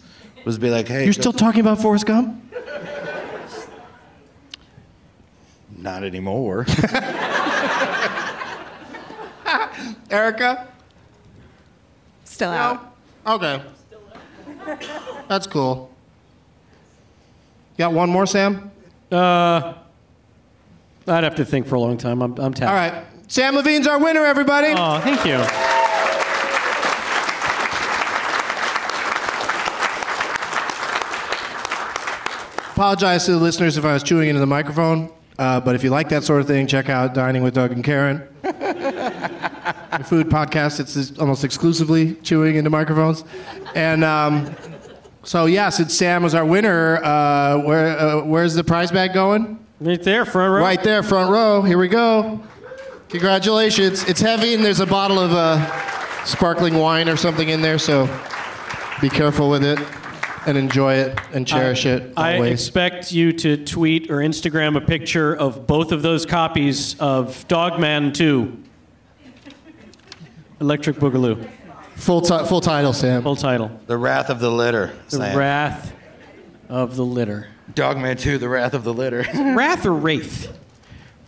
[0.46, 2.42] was be like, hey, You're go- still talking about Forrest Gump?
[5.76, 6.64] not anymore.
[10.10, 10.66] Erika?
[12.24, 12.96] Still out.
[13.26, 13.62] Okay.
[15.28, 15.90] That's cool.
[17.76, 18.70] Got one more, Samm?
[19.12, 19.74] uh,
[21.06, 22.22] I'd have to think for a long time.
[22.22, 22.70] I'm, I'm tapped.
[22.70, 23.04] All right.
[23.28, 24.68] Samm Levine's our winner, everybody.
[24.74, 25.36] Oh, thank you.
[32.72, 35.12] Apologize to the listeners if I was chewing into the microphone.
[35.38, 37.84] Uh, but if you like that sort of thing, check out Dining with Doug and
[37.84, 38.26] Karen.
[38.42, 40.80] the food podcast.
[40.80, 43.24] It's almost exclusively chewing into microphones.
[43.74, 44.56] And um,
[45.22, 49.58] so, yeah, since Samm was our winner, uh, where, uh, where's the prize bag going?
[49.80, 50.62] Right there, front row.
[50.62, 51.60] Right there, front row.
[51.62, 52.40] Here we go.
[53.08, 54.04] Congratulations.
[54.04, 58.04] It's heavy, and there's a bottle of uh, sparkling wine or something in there, so
[59.00, 59.78] be careful with it
[60.46, 65.34] and enjoy it and cherish it I expect you to tweet or Instagram a picture
[65.34, 68.64] of both of those copies of Dogman 2.
[70.60, 71.48] Electric Boogaloo.
[71.96, 73.22] full, ti- full title, Samm.
[73.22, 73.70] Full title.
[73.86, 74.92] the Wrath of the Litter.
[75.08, 75.36] The Samm.
[75.36, 75.92] Wrath
[76.68, 77.48] of the Litter.
[77.74, 79.24] Dogman 2, The Wrath of the Litter.
[79.34, 80.52] Wrath or Wraith?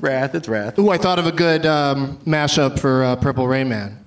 [0.00, 0.78] Wrath, it's Wrath.
[0.78, 4.02] Ooh, I thought of a good um, mashup for uh, Purple Rain Man.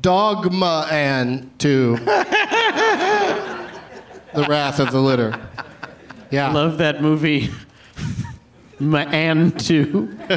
[0.00, 1.96] Dogma and to
[4.34, 5.40] the Wrath of the Litter.
[6.30, 6.52] Yeah.
[6.52, 7.50] Love that movie.
[8.80, 10.18] Man 2.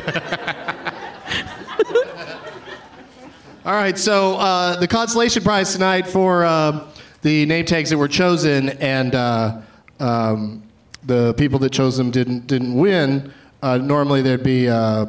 [3.66, 6.86] All right, so uh, the consolation prize tonight for uh,
[7.22, 9.62] the name tags that were chosen, and uh,
[10.02, 10.62] um,
[11.04, 13.32] the people that chose them didn't didn't win.
[13.64, 15.06] Uh, normally, there'd be uh,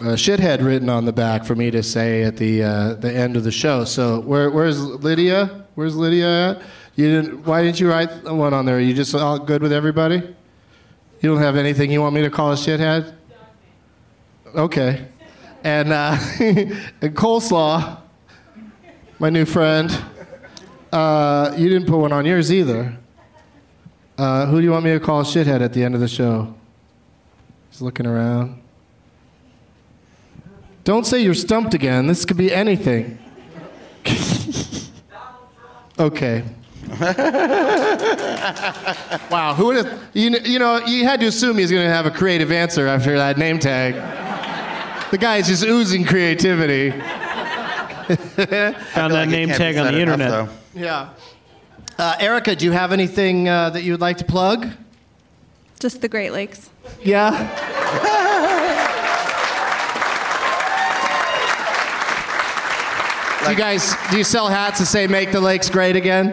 [0.00, 3.36] a shithead written on the back for me to say at the uh, the end
[3.36, 3.84] of the show.
[3.84, 5.64] So where, where's Lydia?
[5.76, 6.62] Where's Lydia at?
[6.96, 7.46] You didn't.
[7.46, 8.78] Why didn't you write one on there?
[8.78, 10.16] Are you just all good with everybody?
[10.16, 13.14] You don't have anything you want me to call a shithead?
[14.52, 15.06] Okay.
[15.62, 17.98] And, uh, and coleslaw,
[19.20, 19.96] my new friend,
[20.90, 22.98] uh, you didn't put one on yours either.
[24.18, 26.08] Uh, who do you want me to call a shithead at the end of the
[26.08, 26.52] show?
[27.76, 28.58] He's looking around.
[30.84, 32.06] Don't say you're stumped again.
[32.06, 33.18] This could be anything.
[35.98, 36.42] okay.
[39.30, 40.08] wow, who would have?
[40.14, 43.14] You, you know, you had to assume he's going to have a creative answer after
[43.18, 43.92] that name tag.
[45.10, 46.92] The guy is just oozing creativity.
[46.92, 47.06] Found
[48.08, 50.30] that like name tag on the enough, internet.
[50.30, 50.48] though.
[50.74, 51.10] Yeah.
[51.98, 54.66] Uh, Erika, do you have anything uh, that you would like to plug?
[55.86, 56.68] Just the Great Lakes.
[57.04, 57.30] Yeah.
[63.44, 66.32] Do you guys, do you sell hats that say "Make the lakes great again"?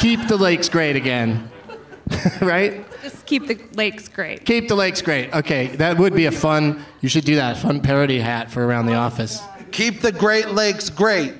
[0.00, 1.48] Keep the lakes great again,
[2.40, 2.84] right?
[3.04, 4.44] Just keep the lakes great.
[4.44, 5.32] Keep the lakes great.
[5.32, 6.84] Okay, that would be a fun.
[7.02, 7.56] You should do that.
[7.56, 9.40] Fun parody hat for around the office.
[9.70, 11.34] Keep the Great Lakes great.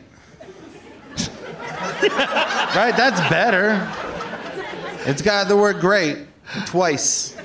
[2.77, 2.94] right?
[2.97, 4.03] That's better.
[5.06, 6.26] It's got the word great
[6.66, 7.36] twice.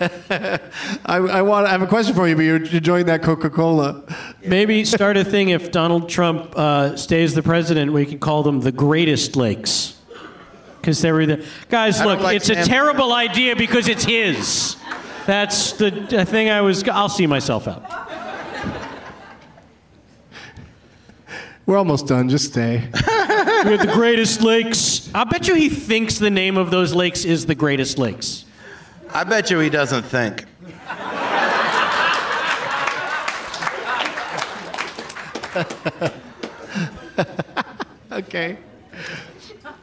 [0.00, 0.58] I,
[1.06, 1.66] I want.
[1.66, 4.02] I have a question for you, but you're enjoying that Coca-Cola.
[4.44, 8.60] Maybe start a thing if Donald Trump uh, stays the president, we could call them
[8.60, 9.98] the greatest lakes.
[10.80, 12.02] Because they were the guys.
[12.02, 14.76] Look, like it's a Samm- terrible idea because it's his.
[15.26, 16.86] That's the the thing I was.
[16.88, 17.84] I'll see myself out.
[21.66, 22.28] We're almost done.
[22.30, 22.88] Just stay.
[23.64, 25.10] We have the greatest lakes.
[25.14, 28.46] I bet you he thinks the name of those lakes is the greatest lakes.
[29.12, 30.46] I bet you he doesn't think.
[38.12, 38.56] okay.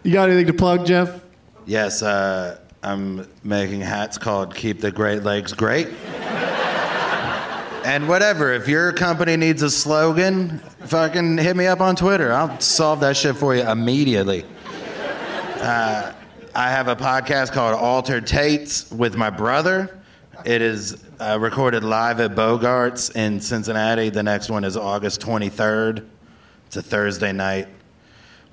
[0.02, 1.22] You got anything to plug, Geoff?
[1.66, 5.90] Yes, uh, I'm making hats called Keep the Great Lakes Great.
[7.88, 12.34] And whatever, if your company needs a slogan, fucking hit me up on Twitter.
[12.34, 14.44] I'll solve that shit for you immediately.
[15.62, 16.12] Uh,
[16.54, 19.98] I have a podcast called Altered Tates with my brother.
[20.44, 24.10] It is uh, recorded live at Bogarts in Cincinnati.
[24.10, 26.06] The next one is August 23rd.
[26.66, 27.70] It's a Thursday night.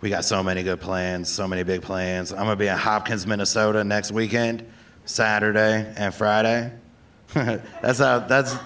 [0.01, 2.31] We got so many good plans, so many big plans.
[2.31, 4.65] I'm gonna be in Hopkins, Minnesota next weekend,
[5.07, 6.73] Saturday and Friday.
[7.35, 8.57] that's how that's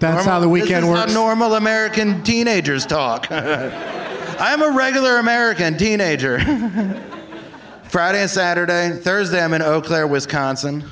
[0.00, 1.12] That's how the weekend this is works.
[1.12, 3.26] How normal American teenagers talk.
[3.30, 6.38] I'm a regular American teenager.
[7.84, 8.96] Friday and Saturday.
[8.96, 10.84] Thursday, I'm in Eau Claire, Wisconsin.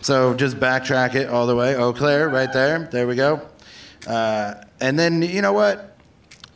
[0.00, 1.74] So just backtrack it all the way.
[1.74, 2.88] Eau Claire, right there.
[2.92, 3.42] There we go.
[4.06, 5.96] Uh, and then, you know what?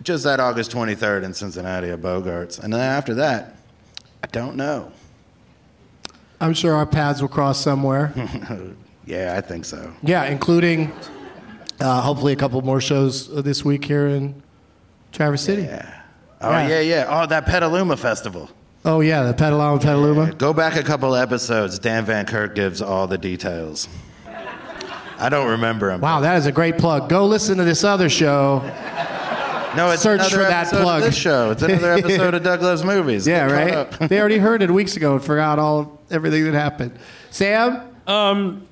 [0.03, 2.63] Just that August 23rd in Cincinnati at Bogarts.
[2.63, 3.57] And then after that,
[4.23, 4.93] I don't know.
[6.41, 8.13] I'm sure our paths will cross somewhere.
[9.07, 9.93] yeah, I think so.
[10.03, 10.93] Yeah, including
[11.81, 14.43] uh, hopefully a couple more shows uh, this week here in
[15.13, 15.63] Traverse City.
[15.63, 16.03] Yeah.
[16.41, 17.07] Oh, yeah, yeah.
[17.09, 18.49] Oh, that Petaluma Festival.
[18.85, 20.33] Oh yeah, the Petaluma Petaluma.
[20.35, 21.79] Go back a couple episodes.
[21.81, 23.89] Dan Van Kirk gives all the details.
[25.21, 26.01] I don't remember him.
[26.01, 27.09] Wow, that is a great plug.
[27.09, 28.61] Go listen to this other show.
[29.77, 31.03] No, it's Search another for that episode plug.
[31.03, 31.51] Of this show.
[31.51, 33.27] It's another episode of Doug Loves Movies.
[33.27, 34.09] Yeah, Look right.
[34.09, 36.97] they already heard it weeks ago and forgot all everything that happened.
[37.33, 38.68] Samm, Um,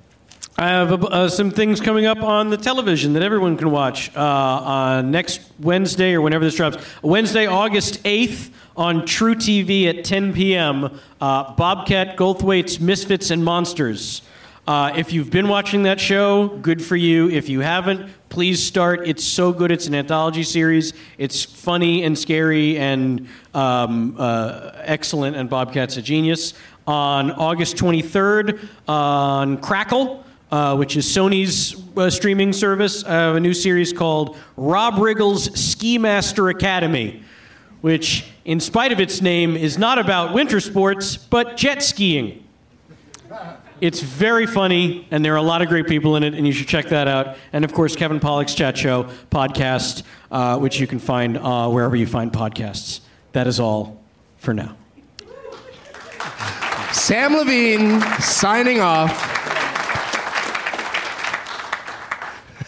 [0.58, 4.20] I have uh, some things coming up on the television that everyone can watch uh,
[4.22, 6.78] on next Wednesday or whenever this drops.
[7.02, 10.98] Wednesday, August 8th on truTV at 10 p.m.
[11.20, 14.22] Uh, Bobcat Goldthwait's Misfits and Monsters.
[14.66, 17.28] Uh, if you've been watching that show, good for you.
[17.28, 19.06] If you haven't, please start.
[19.06, 19.70] It's so good.
[19.70, 20.94] It's an anthology series.
[21.18, 26.54] It's funny and scary and um, uh, excellent, and Bobcat's a genius.
[26.86, 33.40] On August 23rd on Crackle, uh, which is Sony's uh, streaming service, I have a
[33.40, 37.23] new series called Rob Riggle's Ski Master Academy,
[37.81, 42.44] which, in spite of its name, is not about winter sports, but jet skiing.
[43.81, 46.52] It's very funny, and there are a lot of great people in it, and you
[46.52, 47.36] should check that out.
[47.52, 51.94] And of course, Kevin Pollak's Chat Show podcast, uh, which you can find uh, wherever
[51.94, 53.01] you find podcasts.
[53.32, 54.01] That is all
[54.39, 54.77] for now.
[56.93, 59.35] Samm Levine signing off.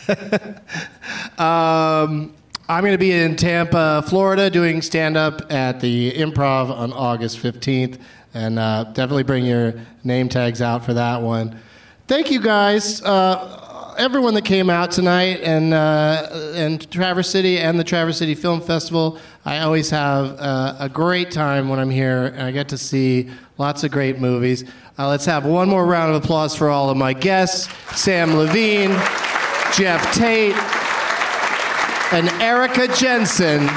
[1.38, 2.34] um,
[2.70, 7.38] I'm going to be in Tampa, Florida, doing stand up at the Improv on August
[7.38, 8.00] 15th.
[8.34, 9.74] And uh, definitely bring your
[10.04, 11.58] name tags out for that one.
[12.06, 17.78] Thank you guys, uh, everyone that came out tonight, and, uh, and Traverse City and
[17.78, 19.18] the Traverse City Film Festival.
[19.44, 23.28] I always have uh, a great time when I'm here, and I get to see
[23.58, 24.64] lots of great movies.
[24.98, 28.90] Uh, let's have one more round of applause for all of my guests Samm Levine,
[29.74, 30.56] Geoff Tate,
[32.12, 33.68] and Erika Jensen,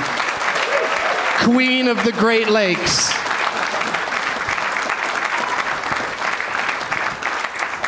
[1.43, 3.11] Queen of the Great Lakes.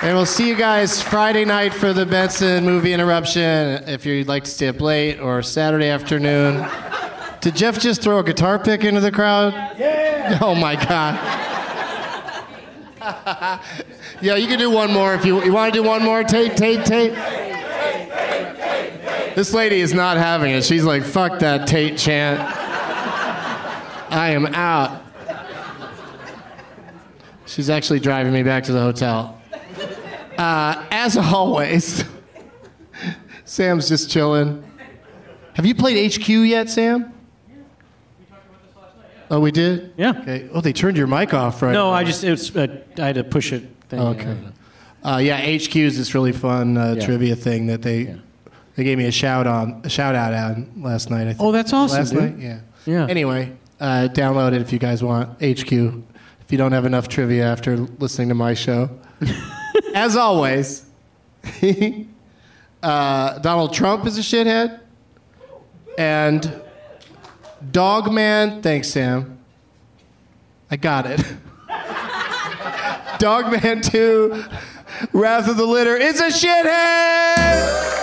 [0.04, 4.44] And we'll see you guys Friday night for the Benson movie interruption if you'd like
[4.44, 6.68] to stay up late or Saturday afternoon.
[7.40, 9.54] Did Geoff just throw a guitar pick into the crowd?
[9.78, 10.40] Yeah.
[10.42, 11.16] Oh my God.
[14.22, 16.24] yeah, you can do one more if you, you want to do one more.
[16.24, 17.53] Tate, Tate, Tate.
[19.36, 20.64] This lady is not having it.
[20.64, 22.40] She's like, fuck that Tate chant.
[24.12, 25.02] I am out.
[27.46, 29.40] She's actually driving me back to the hotel.
[30.38, 32.04] Uh, as always,
[33.46, 34.64] Samm's just chilling.
[35.54, 37.12] Have you played HQ yet, Samm?
[39.30, 39.94] Oh, we did.
[39.98, 40.12] Yeah.
[40.20, 40.50] Okay.
[40.54, 41.72] Oh, they turned your mic off, right?
[41.74, 43.64] No, I just it was, uh, I had to push it.
[43.90, 44.00] Thing.
[44.00, 44.38] Okay.
[45.04, 47.06] Uh, yeah, HQ is this really fun uh, Yeah.
[47.06, 48.16] trivia thing that they
[48.76, 51.24] they gave me a shout on a shout out on last night.
[51.24, 51.42] I think.
[51.42, 52.22] Oh, that's awesome, Last dude.
[52.22, 52.60] night, yeah.
[52.86, 53.08] Yeah.
[53.08, 55.72] Anyway, uh, download it if you guys want HQ.
[55.72, 58.90] If you don't have enough trivia after listening to my show,
[59.96, 60.86] as always,
[62.84, 64.82] uh, Donald Trump is a shithead,
[65.98, 66.62] and
[67.72, 68.62] Dogman.
[68.62, 69.38] Thanks, Samm.
[70.70, 71.24] I got it.
[73.20, 74.44] Dogman 2
[75.14, 78.03] Wrath of the Litter is a shithead.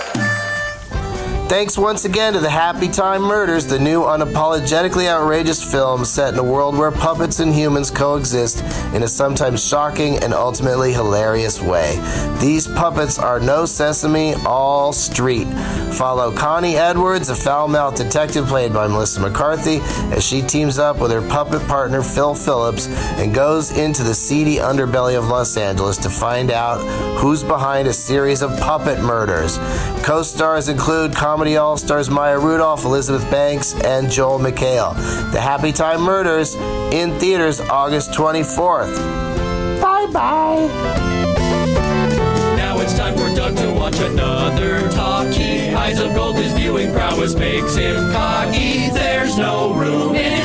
[1.51, 6.39] Thanks once again to the Happy Time Murders, the new unapologetically outrageous film set in
[6.39, 8.63] a world where puppets and humans coexist
[8.95, 11.99] in a sometimes shocking and ultimately hilarious way.
[12.39, 15.49] These puppets are no sesame, all street.
[15.91, 19.79] Follow Connie Edwards, a foul mouthed detective played by Melissa McCarthy,
[20.15, 22.87] as she teams up with her puppet partner Phil Phillips
[23.19, 26.79] and goes into the seedy underbelly of Los Angeles to find out
[27.19, 29.57] who's behind a series of puppet murders.
[30.01, 34.93] Co stars include comedy all stars Maya Rudolph, Elizabeth Banks, and Joel McHale.
[35.31, 36.55] The Happy Time Murders
[36.93, 38.95] in theaters August 24th.
[39.81, 40.67] Bye bye.
[42.55, 45.73] Now it's time for Doug to watch another talkie.
[45.73, 48.89] Eyes of gold, his viewing prowess makes him cocky.
[48.89, 50.41] There's no room in